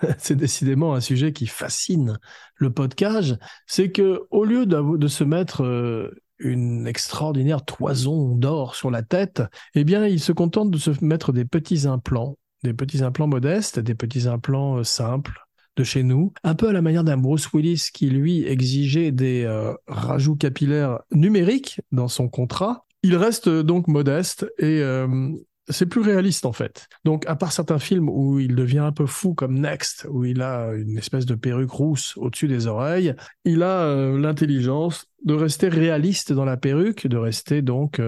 C'est 0.18 0.36
décidément 0.36 0.94
un 0.94 1.00
sujet 1.00 1.32
qui 1.32 1.46
fascine 1.46 2.18
le 2.56 2.72
podcast. 2.72 3.34
C'est 3.66 3.90
que 3.90 4.22
au 4.30 4.44
lieu 4.44 4.66
de 4.66 5.08
se 5.08 5.24
mettre 5.24 5.64
euh, 5.64 6.10
une 6.38 6.86
extraordinaire 6.86 7.64
toison 7.64 8.34
d'or 8.34 8.74
sur 8.74 8.90
la 8.90 9.02
tête, 9.02 9.42
eh 9.74 9.84
bien, 9.84 10.06
il 10.06 10.20
se 10.20 10.32
contente 10.32 10.70
de 10.70 10.78
se 10.78 10.90
mettre 11.04 11.32
des 11.32 11.44
petits 11.44 11.86
implants, 11.86 12.38
des 12.62 12.74
petits 12.74 13.02
implants 13.02 13.28
modestes, 13.28 13.78
des 13.78 13.94
petits 13.94 14.28
implants 14.28 14.78
euh, 14.78 14.84
simples 14.84 15.46
de 15.76 15.84
chez 15.84 16.02
nous, 16.02 16.34
un 16.44 16.54
peu 16.54 16.68
à 16.68 16.72
la 16.72 16.82
manière 16.82 17.04
d'un 17.04 17.16
Bruce 17.16 17.50
Willis 17.54 17.88
qui 17.94 18.10
lui 18.10 18.44
exigeait 18.44 19.10
des 19.10 19.50
rajouts 19.86 20.36
capillaires 20.36 21.00
numériques 21.12 21.80
dans 21.92 22.08
son 22.08 22.28
contrat, 22.28 22.84
il 23.02 23.16
reste 23.16 23.48
euh, 23.48 23.62
donc 23.62 23.88
modeste 23.88 24.46
et 24.58 24.80
euh, 24.80 25.32
c'est 25.68 25.86
plus 25.86 26.00
réaliste 26.00 26.46
en 26.46 26.52
fait. 26.52 26.88
Donc 27.04 27.26
à 27.26 27.36
part 27.36 27.52
certains 27.52 27.78
films 27.78 28.08
où 28.08 28.38
il 28.40 28.54
devient 28.54 28.78
un 28.78 28.92
peu 28.92 29.06
fou 29.06 29.34
comme 29.34 29.58
Next, 29.58 30.06
où 30.10 30.24
il 30.24 30.42
a 30.42 30.72
une 30.72 30.98
espèce 30.98 31.26
de 31.26 31.34
perruque 31.34 31.70
rousse 31.70 32.16
au-dessus 32.16 32.48
des 32.48 32.66
oreilles, 32.66 33.14
il 33.44 33.62
a 33.62 33.82
euh, 33.82 34.18
l'intelligence 34.18 35.06
de 35.24 35.34
rester 35.34 35.68
réaliste 35.68 36.32
dans 36.32 36.44
la 36.44 36.56
perruque, 36.56 37.06
de 37.06 37.16
rester 37.16 37.62
donc 37.62 38.00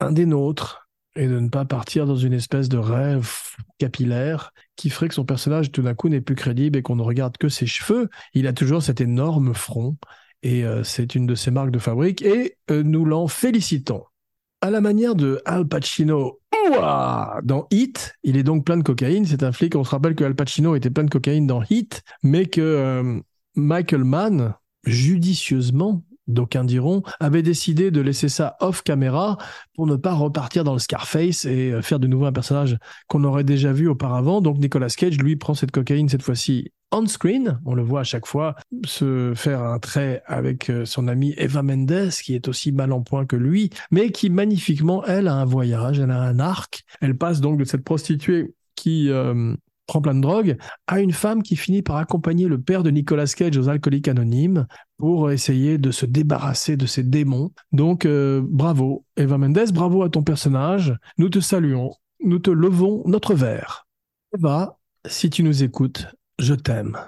un 0.00 0.12
des 0.12 0.26
nôtres 0.26 0.90
et 1.16 1.26
de 1.26 1.38
ne 1.38 1.48
pas 1.48 1.64
partir 1.64 2.06
dans 2.06 2.16
une 2.16 2.34
espèce 2.34 2.68
de 2.68 2.76
rêve 2.76 3.30
capillaire 3.78 4.52
qui 4.76 4.90
ferait 4.90 5.08
que 5.08 5.14
son 5.14 5.24
personnage 5.24 5.72
tout 5.72 5.80
d'un 5.80 5.94
coup 5.94 6.08
n'est 6.08 6.20
plus 6.20 6.34
crédible 6.34 6.78
et 6.78 6.82
qu'on 6.82 6.96
ne 6.96 7.02
regarde 7.02 7.38
que 7.38 7.48
ses 7.48 7.66
cheveux. 7.66 8.10
Il 8.34 8.46
a 8.46 8.52
toujours 8.52 8.82
cet 8.82 9.00
énorme 9.00 9.54
front 9.54 9.96
et 10.42 10.64
c'est 10.82 11.14
une 11.14 11.26
de 11.26 11.34
ses 11.34 11.50
marques 11.50 11.70
de 11.70 11.78
fabrique 11.78 12.20
et 12.20 12.58
nous 12.68 13.06
l'en 13.06 13.26
félicitons 13.26 14.04
à 14.64 14.70
la 14.70 14.80
manière 14.80 15.14
de 15.14 15.42
Al 15.44 15.68
Pacino 15.68 16.40
dans 17.42 17.66
Hit, 17.70 18.14
il 18.22 18.38
est 18.38 18.42
donc 18.42 18.64
plein 18.64 18.78
de 18.78 18.82
cocaïne. 18.82 19.26
C'est 19.26 19.42
un 19.42 19.52
flic. 19.52 19.76
On 19.76 19.84
se 19.84 19.90
rappelle 19.90 20.14
que 20.14 20.24
Al 20.24 20.34
Pacino 20.34 20.74
était 20.74 20.88
plein 20.88 21.04
de 21.04 21.10
cocaïne 21.10 21.46
dans 21.46 21.62
Hit, 21.68 22.02
mais 22.22 22.46
que 22.46 22.62
euh, 22.62 23.20
Michael 23.56 24.04
Mann, 24.04 24.54
judicieusement, 24.86 26.02
d'aucuns 26.28 26.64
diront, 26.64 27.02
avait 27.20 27.42
décidé 27.42 27.90
de 27.90 28.00
laisser 28.00 28.30
ça 28.30 28.56
off 28.60 28.82
caméra 28.82 29.36
pour 29.74 29.86
ne 29.86 29.96
pas 29.96 30.14
repartir 30.14 30.64
dans 30.64 30.72
le 30.72 30.78
Scarface 30.78 31.44
et 31.44 31.70
euh, 31.70 31.82
faire 31.82 32.00
de 32.00 32.06
nouveau 32.06 32.24
un 32.24 32.32
personnage 32.32 32.78
qu'on 33.06 33.22
aurait 33.24 33.44
déjà 33.44 33.70
vu 33.70 33.86
auparavant. 33.86 34.40
Donc 34.40 34.56
Nicolas 34.56 34.88
Cage, 34.88 35.18
lui, 35.18 35.36
prend 35.36 35.52
cette 35.52 35.72
cocaïne 35.72 36.08
cette 36.08 36.22
fois-ci 36.22 36.72
on-screen. 36.94 37.60
On 37.64 37.74
le 37.74 37.82
voit 37.82 38.00
à 38.00 38.04
chaque 38.04 38.26
fois 38.26 38.54
se 38.84 39.32
faire 39.34 39.62
un 39.62 39.78
trait 39.78 40.22
avec 40.26 40.70
euh, 40.70 40.84
son 40.84 41.08
amie 41.08 41.34
Eva 41.36 41.62
Mendes, 41.62 42.10
qui 42.22 42.34
est 42.34 42.48
aussi 42.48 42.72
mal 42.72 42.92
en 42.92 43.02
point 43.02 43.26
que 43.26 43.36
lui, 43.36 43.70
mais 43.90 44.10
qui 44.10 44.30
magnifiquement, 44.30 45.04
elle, 45.04 45.28
a 45.28 45.34
un 45.34 45.44
voyage, 45.44 45.98
elle 45.98 46.10
a 46.10 46.20
un 46.20 46.38
arc. 46.38 46.84
Elle 47.00 47.16
passe 47.16 47.40
donc 47.40 47.58
de 47.58 47.64
cette 47.64 47.84
prostituée 47.84 48.54
qui 48.76 49.10
euh, 49.10 49.54
prend 49.86 50.00
plein 50.00 50.14
de 50.14 50.20
drogue 50.20 50.56
à 50.86 51.00
une 51.00 51.12
femme 51.12 51.42
qui 51.42 51.56
finit 51.56 51.82
par 51.82 51.96
accompagner 51.96 52.46
le 52.46 52.60
père 52.60 52.82
de 52.82 52.90
Nicolas 52.90 53.26
Cage 53.26 53.56
aux 53.56 53.68
alcooliques 53.68 54.08
anonymes 54.08 54.66
pour 54.98 55.30
essayer 55.30 55.78
de 55.78 55.90
se 55.90 56.06
débarrasser 56.06 56.76
de 56.76 56.86
ses 56.86 57.02
démons. 57.02 57.50
Donc 57.72 58.06
euh, 58.06 58.42
bravo 58.44 59.04
Eva 59.16 59.38
Mendes, 59.38 59.72
bravo 59.72 60.02
à 60.02 60.08
ton 60.08 60.22
personnage. 60.22 60.96
Nous 61.18 61.28
te 61.28 61.40
saluons, 61.40 61.92
nous 62.20 62.38
te 62.38 62.50
levons 62.50 63.02
notre 63.06 63.34
verre. 63.34 63.86
Eva, 64.36 64.78
si 65.06 65.30
tu 65.30 65.42
nous 65.42 65.62
écoutes, 65.62 66.06
je 66.38 66.54
t'aime. 66.54 66.98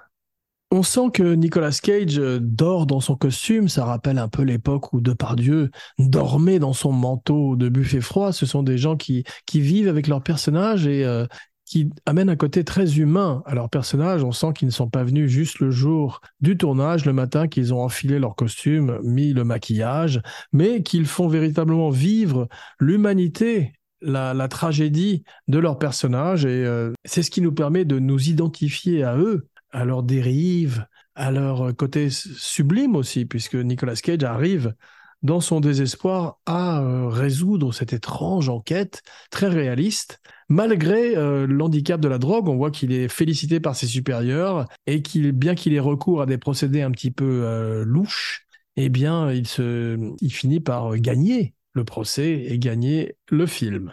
On 0.72 0.82
sent 0.82 1.10
que 1.14 1.34
Nicolas 1.34 1.78
Cage 1.80 2.20
dort 2.40 2.86
dans 2.86 3.00
son 3.00 3.14
costume, 3.14 3.68
ça 3.68 3.84
rappelle 3.84 4.18
un 4.18 4.28
peu 4.28 4.42
l'époque 4.42 4.92
où 4.92 5.00
Depardieu 5.00 5.70
dormait 5.98 6.58
dans 6.58 6.72
son 6.72 6.90
manteau 6.90 7.54
de 7.54 7.68
buffet 7.68 8.00
froid. 8.00 8.32
Ce 8.32 8.46
sont 8.46 8.64
des 8.64 8.76
gens 8.76 8.96
qui, 8.96 9.22
qui 9.46 9.60
vivent 9.60 9.88
avec 9.88 10.08
leur 10.08 10.22
personnage 10.22 10.88
et 10.88 11.04
euh, 11.04 11.24
qui 11.66 11.90
amènent 12.04 12.30
un 12.30 12.36
côté 12.36 12.64
très 12.64 12.98
humain 12.98 13.42
à 13.46 13.54
leur 13.54 13.70
personnage. 13.70 14.24
On 14.24 14.32
sent 14.32 14.52
qu'ils 14.54 14.66
ne 14.66 14.72
sont 14.72 14.88
pas 14.88 15.04
venus 15.04 15.30
juste 15.30 15.60
le 15.60 15.70
jour 15.70 16.20
du 16.40 16.56
tournage, 16.56 17.04
le 17.04 17.12
matin, 17.12 17.46
qu'ils 17.46 17.72
ont 17.72 17.82
enfilé 17.82 18.18
leur 18.18 18.34
costume, 18.34 18.98
mis 19.04 19.32
le 19.32 19.44
maquillage, 19.44 20.20
mais 20.52 20.82
qu'ils 20.82 21.06
font 21.06 21.28
véritablement 21.28 21.90
vivre 21.90 22.48
l'humanité 22.80 23.72
la, 24.00 24.48
tragédie 24.48 25.24
de 25.48 25.58
leur 25.58 25.78
personnage 25.78 26.44
et 26.44 26.64
euh, 26.64 26.92
c'est 27.04 27.22
ce 27.22 27.30
qui 27.30 27.40
nous 27.40 27.52
permet 27.52 27.84
de 27.84 27.98
nous 27.98 28.28
identifier 28.28 29.02
à 29.02 29.16
eux, 29.16 29.48
à 29.70 29.84
leurs 29.84 30.02
dérives, 30.02 30.86
à 31.14 31.30
leur 31.30 31.74
côté 31.76 32.10
sublime 32.10 32.96
aussi, 32.96 33.24
puisque 33.24 33.54
Nicolas 33.54 33.96
Cage 33.96 34.24
arrive 34.24 34.74
dans 35.22 35.40
son 35.40 35.60
désespoir 35.60 36.38
à 36.46 36.80
euh, 36.80 37.08
résoudre 37.08 37.72
cette 37.72 37.92
étrange 37.92 38.48
enquête 38.48 39.02
très 39.30 39.48
réaliste. 39.48 40.20
Malgré 40.48 41.16
euh, 41.16 41.46
l'handicap 41.46 42.00
de 42.00 42.08
la 42.08 42.18
drogue, 42.18 42.48
on 42.48 42.56
voit 42.56 42.70
qu'il 42.70 42.92
est 42.92 43.08
félicité 43.08 43.58
par 43.58 43.74
ses 43.74 43.86
supérieurs 43.86 44.66
et 44.86 45.02
qu'il, 45.02 45.32
bien 45.32 45.54
qu'il 45.54 45.74
ait 45.74 45.80
recours 45.80 46.22
à 46.22 46.26
des 46.26 46.38
procédés 46.38 46.82
un 46.82 46.90
petit 46.90 47.10
peu 47.10 47.82
louches, 47.84 48.46
eh 48.76 48.90
bien, 48.90 49.32
il, 49.32 49.46
se, 49.48 49.98
il 50.20 50.30
finit 50.30 50.60
par 50.60 50.96
gagner 50.98 51.55
le 51.76 51.84
procès 51.84 52.46
et 52.48 52.58
gagner 52.58 53.16
le 53.30 53.46
film. 53.46 53.92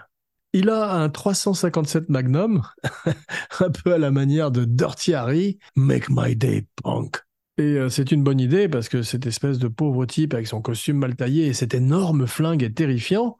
Il 0.53 0.69
a 0.69 0.93
un 0.93 1.09
357 1.09 2.09
Magnum, 2.09 2.61
un 3.59 3.69
peu 3.69 3.93
à 3.93 3.97
la 3.97 4.11
manière 4.11 4.51
de 4.51 4.65
Dirty 4.65 5.13
Harry, 5.13 5.57
Make 5.75 6.09
My 6.09 6.35
Day 6.35 6.65
Punk. 6.83 7.17
Et 7.57 7.77
euh, 7.77 7.89
c'est 7.89 8.11
une 8.11 8.23
bonne 8.23 8.39
idée 8.39 8.67
parce 8.67 8.89
que 8.89 9.03
cette 9.03 9.27
espèce 9.27 9.59
de 9.59 9.67
pauvre 9.67 10.05
type 10.05 10.33
avec 10.33 10.47
son 10.47 10.61
costume 10.61 10.97
mal 10.97 11.15
taillé 11.15 11.47
et 11.47 11.53
cet 11.53 11.73
énorme 11.75 12.25
flingue 12.25 12.63
est 12.63 12.75
terrifiant. 12.75 13.37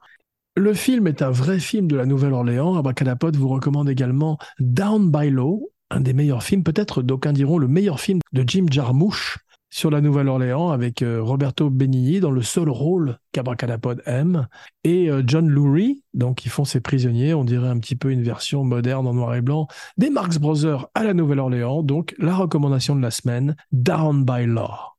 Le 0.56 0.72
film 0.72 1.08
est 1.08 1.22
un 1.22 1.30
vrai 1.30 1.58
film 1.58 1.88
de 1.88 1.96
la 1.96 2.06
Nouvelle-Orléans. 2.06 2.76
Abracadapod 2.76 3.36
vous 3.36 3.48
recommande 3.48 3.88
également 3.88 4.38
Down 4.60 5.10
by 5.10 5.30
Law, 5.30 5.72
un 5.90 6.00
des 6.00 6.12
meilleurs 6.12 6.42
films, 6.42 6.62
peut-être 6.62 7.02
d'aucuns 7.02 7.32
diront 7.32 7.58
le 7.58 7.68
meilleur 7.68 8.00
film 8.00 8.20
de 8.32 8.44
Jim 8.46 8.66
Jarmusch, 8.70 9.38
sur 9.74 9.90
la 9.90 10.00
Nouvelle-Orléans 10.00 10.70
avec 10.70 11.02
euh, 11.02 11.20
Roberto 11.20 11.68
Benigni 11.68 12.20
dans 12.20 12.30
le 12.30 12.42
seul 12.42 12.68
rôle 12.68 13.18
qu'Abracadapod 13.32 14.04
aime 14.06 14.46
et 14.84 15.10
euh, 15.10 15.24
John 15.26 15.48
Lurie, 15.48 16.04
donc 16.14 16.44
ils 16.44 16.48
font 16.48 16.64
ses 16.64 16.80
prisonniers, 16.80 17.34
on 17.34 17.42
dirait 17.42 17.66
un 17.66 17.80
petit 17.80 17.96
peu 17.96 18.12
une 18.12 18.22
version 18.22 18.62
moderne 18.62 19.08
en 19.08 19.14
noir 19.14 19.34
et 19.34 19.40
blanc 19.40 19.66
des 19.98 20.10
Marx 20.10 20.38
Brothers 20.38 20.86
à 20.94 21.02
la 21.02 21.12
Nouvelle-Orléans. 21.12 21.82
Donc 21.82 22.14
la 22.18 22.36
recommandation 22.36 22.94
de 22.94 23.02
la 23.02 23.10
semaine, 23.10 23.56
Down 23.72 24.24
by 24.24 24.46
Law. 24.46 24.94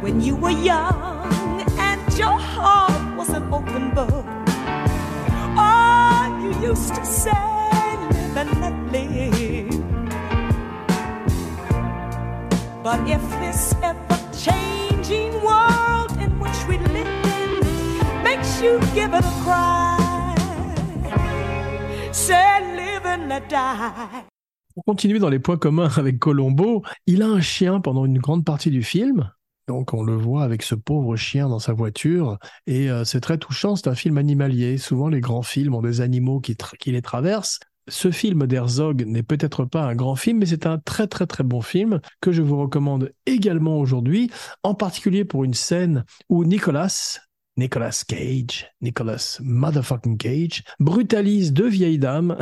When 0.00 0.22
you 0.22 0.36
were 0.36 0.50
young 0.50 1.60
and 1.78 2.18
your 2.18 2.38
heart 2.38 3.18
was 3.18 3.28
an 3.34 3.52
open 3.52 3.90
book, 3.94 4.24
you 6.42 6.70
used 6.70 6.94
to 6.94 7.04
say, 7.04 7.30
live 7.30 8.36
and 8.38 8.60
let. 8.62 9.33
But 12.84 13.00
if 13.08 13.22
this 13.40 13.74
ever 13.82 13.96
changing 14.36 15.32
world 15.42 16.12
in 16.20 16.38
which 16.38 16.68
we 16.68 16.76
live 16.92 18.22
makes 18.22 18.60
you 18.60 18.78
give 18.94 19.14
it 19.14 19.24
a 19.24 19.42
cry. 19.42 19.96
Pour 24.74 24.84
continuer 24.84 25.18
dans 25.18 25.30
les 25.30 25.38
points 25.38 25.56
communs 25.56 25.88
avec 25.96 26.18
Colombo, 26.18 26.82
il 27.06 27.22
a 27.22 27.26
un 27.26 27.40
chien 27.40 27.80
pendant 27.80 28.04
une 28.04 28.18
grande 28.18 28.44
partie 28.44 28.70
du 28.70 28.82
film. 28.82 29.32
Donc 29.66 29.94
on 29.94 30.02
le 30.02 30.14
voit 30.14 30.42
avec 30.42 30.62
ce 30.62 30.74
pauvre 30.74 31.16
chien 31.16 31.48
dans 31.48 31.58
sa 31.58 31.72
voiture 31.72 32.38
et 32.66 32.90
euh, 32.90 33.04
c'est 33.04 33.20
très 33.20 33.38
touchant, 33.38 33.76
c'est 33.76 33.88
un 33.88 33.94
film 33.94 34.18
animalier. 34.18 34.76
Souvent 34.76 35.08
les 35.08 35.22
grands 35.22 35.42
films 35.42 35.74
ont 35.74 35.80
des 35.80 36.02
animaux 36.02 36.40
qui 36.40 36.92
les 36.92 37.02
traversent. 37.02 37.60
Ce 37.88 38.10
film 38.10 38.46
d'Herzog 38.46 39.04
n'est 39.06 39.22
peut-être 39.22 39.64
pas 39.64 39.82
un 39.82 39.94
grand 39.94 40.16
film, 40.16 40.38
mais 40.38 40.46
c'est 40.46 40.66
un 40.66 40.78
très 40.78 41.06
très 41.06 41.26
très 41.26 41.44
bon 41.44 41.60
film 41.60 42.00
que 42.20 42.32
je 42.32 42.42
vous 42.42 42.60
recommande 42.60 43.12
également 43.26 43.78
aujourd'hui, 43.78 44.30
en 44.62 44.74
particulier 44.74 45.24
pour 45.24 45.44
une 45.44 45.54
scène 45.54 46.04
où 46.28 46.44
Nicolas, 46.44 47.18
Nicolas 47.56 48.04
Cage, 48.06 48.66
Nicolas 48.80 49.38
motherfucking 49.42 50.18
Cage, 50.18 50.64
brutalise 50.80 51.52
deux 51.52 51.68
vieilles 51.68 51.98
dames, 51.98 52.36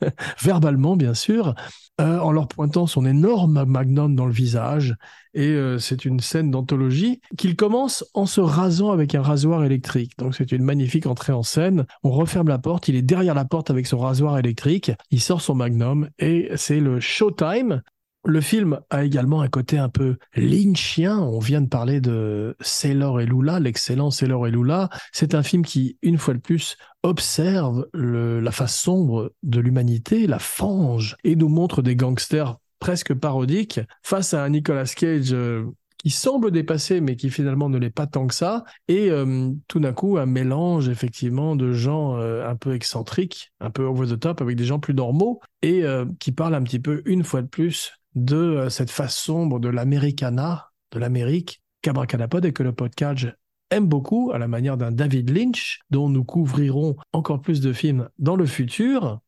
verbalement 0.42 0.96
bien 0.96 1.14
sûr, 1.14 1.54
euh, 2.00 2.18
en 2.18 2.32
leur 2.32 2.48
pointant 2.48 2.86
son 2.86 3.04
énorme 3.04 3.64
magnum 3.64 4.16
dans 4.16 4.26
le 4.26 4.32
visage. 4.32 4.96
Et 5.34 5.48
euh, 5.48 5.78
c'est 5.78 6.04
une 6.04 6.20
scène 6.20 6.50
d'anthologie 6.50 7.20
qu'il 7.38 7.54
commence 7.54 8.04
en 8.14 8.26
se 8.26 8.40
rasant 8.40 8.90
avec 8.90 9.14
un 9.14 9.22
rasoir 9.22 9.64
électrique. 9.64 10.12
Donc 10.18 10.34
c'est 10.34 10.50
une 10.50 10.64
magnifique 10.64 11.06
entrée 11.06 11.32
en 11.32 11.42
scène. 11.42 11.86
On 12.02 12.10
referme 12.10 12.48
la 12.48 12.58
porte, 12.58 12.88
il 12.88 12.96
est 12.96 13.02
derrière 13.02 13.34
la 13.34 13.44
porte 13.44 13.70
avec 13.70 13.86
son 13.86 13.98
rasoir 13.98 14.38
électrique, 14.38 14.90
il 15.10 15.20
sort 15.20 15.40
son 15.40 15.54
magnum 15.54 16.08
et 16.18 16.50
c'est 16.56 16.80
le 16.80 16.98
showtime. 17.00 17.82
Le 18.24 18.40
film 18.42 18.80
a 18.90 19.04
également 19.04 19.40
un 19.40 19.48
côté 19.48 19.78
un 19.78 19.88
peu 19.88 20.18
lynchien. 20.34 21.18
On 21.18 21.38
vient 21.38 21.62
de 21.62 21.68
parler 21.68 22.02
de 22.02 22.54
Sailor 22.60 23.20
et 23.20 23.26
Lula, 23.26 23.60
l'excellent 23.60 24.10
Sailor 24.10 24.46
et 24.46 24.50
Lula. 24.50 24.90
C'est 25.12 25.34
un 25.34 25.42
film 25.42 25.64
qui, 25.64 25.96
une 26.02 26.18
fois 26.18 26.34
de 26.34 26.38
plus, 26.38 26.76
observe 27.02 27.88
la 27.94 28.52
face 28.52 28.76
sombre 28.76 29.32
de 29.42 29.60
l'humanité, 29.60 30.26
la 30.26 30.38
fange, 30.38 31.16
et 31.24 31.34
nous 31.34 31.48
montre 31.48 31.80
des 31.80 31.96
gangsters 31.96 32.58
presque 32.78 33.14
parodiques 33.14 33.80
face 34.02 34.34
à 34.34 34.42
un 34.42 34.50
Nicolas 34.50 34.84
Cage 34.84 35.32
euh, 35.32 35.64
qui 36.02 36.10
semble 36.10 36.50
dépassé, 36.50 37.00
mais 37.00 37.16
qui 37.16 37.30
finalement 37.30 37.68
ne 37.68 37.78
l'est 37.78 37.90
pas 37.90 38.06
tant 38.06 38.26
que 38.26 38.34
ça, 38.34 38.64
et 38.88 39.10
euh, 39.10 39.50
tout 39.68 39.80
d'un 39.80 39.92
coup 39.92 40.16
un 40.18 40.26
mélange 40.26 40.88
effectivement 40.88 41.56
de 41.56 41.72
gens 41.72 42.16
euh, 42.16 42.48
un 42.48 42.56
peu 42.56 42.74
excentriques, 42.74 43.52
un 43.60 43.70
peu 43.70 43.84
over 43.84 44.06
the 44.14 44.18
top, 44.18 44.40
avec 44.40 44.56
des 44.56 44.64
gens 44.64 44.78
plus 44.78 44.94
normaux, 44.94 45.40
et 45.62 45.82
qui 46.18 46.32
parlent 46.32 46.54
un 46.54 46.62
petit 46.62 46.78
peu 46.78 47.02
une 47.04 47.22
fois 47.22 47.42
de 47.42 47.46
plus 47.46 47.92
de 48.14 48.36
euh, 48.36 48.68
cette 48.70 48.90
face 48.90 49.16
sombre 49.16 49.60
de 49.60 49.68
l'Americana, 49.68 50.70
de 50.92 50.98
l'Amérique, 50.98 51.62
qu'Abracadapod 51.82 52.44
et 52.44 52.52
que 52.52 52.62
le 52.62 52.72
podcast 52.72 53.28
aime 53.70 53.86
beaucoup, 53.86 54.32
à 54.32 54.38
la 54.38 54.48
manière 54.48 54.76
d'un 54.76 54.90
David 54.90 55.30
Lynch, 55.30 55.80
dont 55.90 56.08
nous 56.08 56.24
couvrirons 56.24 56.96
encore 57.12 57.40
plus 57.40 57.60
de 57.60 57.72
films 57.72 58.08
dans 58.18 58.36
le 58.36 58.46
futur. 58.46 59.20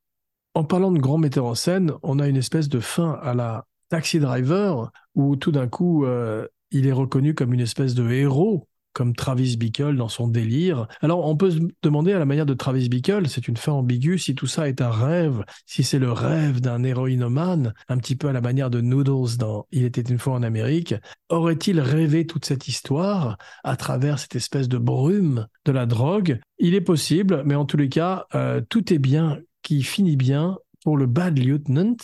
En 0.54 0.64
parlant 0.64 0.90
de 0.90 0.98
grands 0.98 1.18
metteurs 1.18 1.46
en 1.46 1.54
scène, 1.54 1.92
on 2.02 2.18
a 2.18 2.28
une 2.28 2.36
espèce 2.36 2.68
de 2.68 2.80
fin 2.80 3.18
à 3.22 3.34
la 3.34 3.66
Taxi 3.88 4.18
Driver, 4.18 4.90
où 5.14 5.36
tout 5.36 5.52
d'un 5.52 5.68
coup, 5.68 6.04
euh, 6.04 6.46
il 6.72 6.86
est 6.86 6.92
reconnu 6.92 7.34
comme 7.34 7.54
une 7.54 7.60
espèce 7.60 7.94
de 7.94 8.10
héros 8.10 8.66
comme 8.92 9.14
Travis 9.14 9.56
Bickle 9.56 9.96
dans 9.96 10.08
son 10.08 10.28
délire. 10.28 10.86
Alors 11.00 11.26
on 11.26 11.36
peut 11.36 11.50
se 11.50 11.58
demander 11.82 12.12
à 12.12 12.18
la 12.18 12.24
manière 12.24 12.46
de 12.46 12.54
Travis 12.54 12.88
Bickle, 12.88 13.28
c'est 13.28 13.48
une 13.48 13.56
fin 13.56 13.72
ambiguë, 13.72 14.18
si 14.18 14.34
tout 14.34 14.46
ça 14.46 14.68
est 14.68 14.80
un 14.80 14.90
rêve, 14.90 15.44
si 15.66 15.82
c'est 15.82 15.98
le 15.98 16.12
rêve 16.12 16.60
d'un 16.60 16.82
héroïnomane, 16.82 17.74
un 17.88 17.98
petit 17.98 18.16
peu 18.16 18.28
à 18.28 18.32
la 18.32 18.40
manière 18.40 18.70
de 18.70 18.80
Noodles 18.80 19.36
dans 19.38 19.66
Il 19.70 19.84
était 19.84 20.02
une 20.02 20.18
fois 20.18 20.34
en 20.34 20.42
Amérique, 20.42 20.94
aurait-il 21.28 21.80
rêvé 21.80 22.26
toute 22.26 22.44
cette 22.44 22.68
histoire 22.68 23.38
à 23.64 23.76
travers 23.76 24.18
cette 24.18 24.36
espèce 24.36 24.68
de 24.68 24.78
brume 24.78 25.46
de 25.64 25.72
la 25.72 25.86
drogue? 25.86 26.40
Il 26.58 26.74
est 26.74 26.80
possible, 26.80 27.42
mais 27.44 27.54
en 27.54 27.64
tous 27.64 27.76
les 27.76 27.88
cas, 27.88 28.26
euh, 28.34 28.60
tout 28.68 28.92
est 28.92 28.98
bien 28.98 29.38
qui 29.62 29.82
finit 29.82 30.16
bien 30.16 30.58
pour 30.84 30.96
le 30.96 31.06
Bad 31.06 31.38
Lieutenant, 31.38 31.96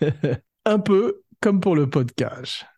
un 0.64 0.78
peu 0.78 1.22
comme 1.40 1.60
pour 1.60 1.74
le 1.74 1.88
podcast. 1.90 2.69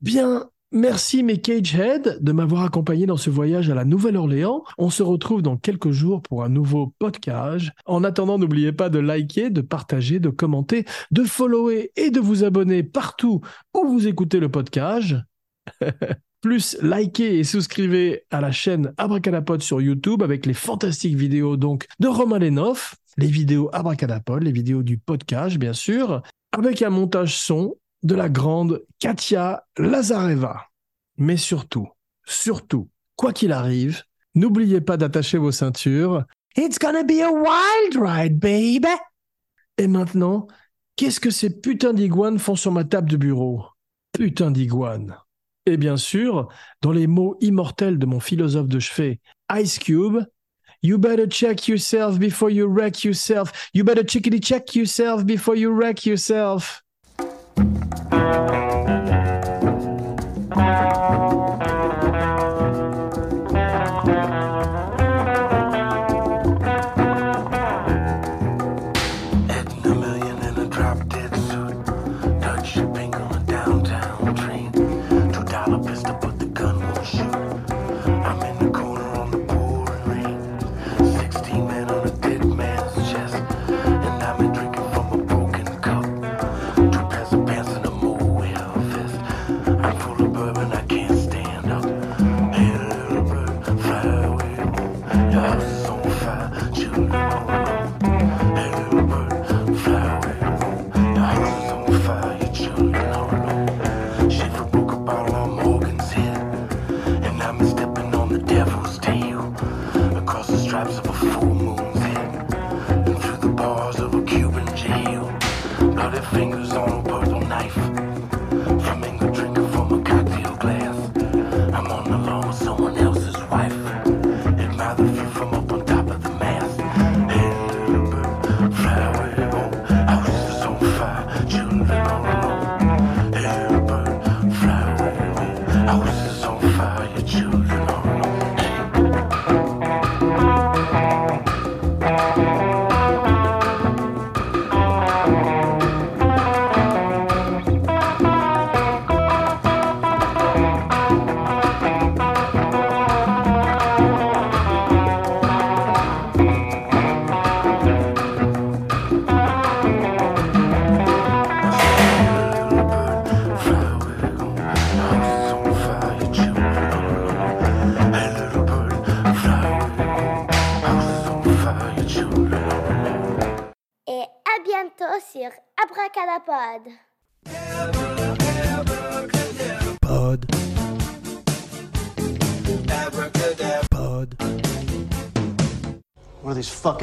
Bien, 0.00 0.48
Merci 0.72 1.24
mes 1.24 1.40
Cagehead 1.40 2.18
de 2.20 2.30
m'avoir 2.30 2.62
accompagné 2.62 3.04
dans 3.04 3.16
ce 3.16 3.28
voyage 3.28 3.70
à 3.70 3.74
la 3.74 3.84
Nouvelle-Orléans. 3.84 4.62
On 4.78 4.88
se 4.88 5.02
retrouve 5.02 5.42
dans 5.42 5.56
quelques 5.56 5.90
jours 5.90 6.22
pour 6.22 6.44
un 6.44 6.48
nouveau 6.48 6.94
podcast. 7.00 7.70
En 7.86 8.04
attendant, 8.04 8.38
n'oubliez 8.38 8.70
pas 8.70 8.88
de 8.88 9.00
liker, 9.00 9.50
de 9.50 9.62
partager, 9.62 10.20
de 10.20 10.28
commenter, 10.28 10.84
de 11.10 11.24
follower 11.24 11.90
et 11.96 12.10
de 12.12 12.20
vous 12.20 12.44
abonner 12.44 12.84
partout 12.84 13.40
où 13.74 13.88
vous 13.88 14.06
écoutez 14.06 14.38
le 14.38 14.48
podcast. 14.48 15.16
Plus 16.40 16.78
likez 16.82 17.40
et 17.40 17.44
souscrivez 17.44 18.22
à 18.30 18.40
la 18.40 18.52
chaîne 18.52 18.94
Abracadapod 18.96 19.62
sur 19.62 19.80
YouTube 19.80 20.22
avec 20.22 20.46
les 20.46 20.54
fantastiques 20.54 21.16
vidéos 21.16 21.56
donc 21.56 21.86
de 21.98 22.06
Romain 22.06 22.38
Lenoff, 22.38 22.94
les 23.16 23.26
vidéos 23.26 23.70
Abracadapod, 23.72 24.44
les 24.44 24.52
vidéos 24.52 24.84
du 24.84 24.98
podcast 24.98 25.58
bien 25.58 25.72
sûr, 25.72 26.22
avec 26.52 26.80
un 26.82 26.90
montage 26.90 27.36
son 27.36 27.74
de 28.02 28.14
la 28.14 28.28
grande 28.28 28.84
Katia 28.98 29.66
Lazareva. 29.76 30.66
Mais 31.16 31.36
surtout, 31.36 31.88
surtout, 32.24 32.88
quoi 33.16 33.32
qu'il 33.32 33.52
arrive, 33.52 34.02
n'oubliez 34.34 34.80
pas 34.80 34.96
d'attacher 34.96 35.38
vos 35.38 35.52
ceintures. 35.52 36.24
It's 36.56 36.78
gonna 36.78 37.04
be 37.04 37.20
a 37.20 37.30
wild 37.30 37.96
ride, 37.96 38.38
baby! 38.38 38.88
Et 39.78 39.86
maintenant, 39.86 40.46
qu'est-ce 40.96 41.20
que 41.20 41.30
ces 41.30 41.60
putains 41.60 41.94
d'iguanes 41.94 42.38
font 42.38 42.56
sur 42.56 42.72
ma 42.72 42.84
table 42.84 43.10
de 43.10 43.16
bureau? 43.16 43.64
Putain 44.12 44.50
d'iguanes. 44.50 45.16
Et 45.66 45.76
bien 45.76 45.96
sûr, 45.96 46.48
dans 46.82 46.92
les 46.92 47.06
mots 47.06 47.36
immortels 47.40 47.98
de 47.98 48.06
mon 48.06 48.20
philosophe 48.20 48.68
de 48.68 48.80
chevet, 48.80 49.20
Ice 49.52 49.78
Cube, 49.78 50.24
You 50.82 50.96
better 50.96 51.26
check 51.26 51.68
yourself 51.68 52.18
before 52.18 52.50
you 52.50 52.66
wreck 52.66 53.04
yourself. 53.04 53.52
You 53.74 53.84
better 53.84 54.02
chickity 54.02 54.40
check 54.40 54.74
yourself 54.74 55.26
before 55.26 55.54
you 55.54 55.70
wreck 55.70 56.06
yourself. 56.06 56.82
Abracadapod. 60.50 60.99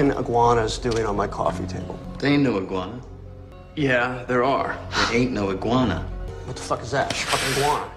Fucking 0.08 0.26
iguanas 0.26 0.78
doing 0.78 1.06
on 1.06 1.15
my 1.15 1.28
coffee 1.28 1.65
table? 1.67 2.00
There 2.20 2.32
ain't 2.32 2.43
no 2.43 2.58
iguana. 2.58 3.02
Yeah, 3.76 4.24
there 4.28 4.43
are. 4.43 4.78
There 4.91 5.20
ain't 5.20 5.32
no 5.32 5.52
iguana. 5.52 6.02
What 6.46 6.56
the 6.56 6.62
fuck 6.62 6.82
is 6.82 6.91
that? 6.91 7.13
Fucking 7.13 7.63
iguana. 7.63 7.91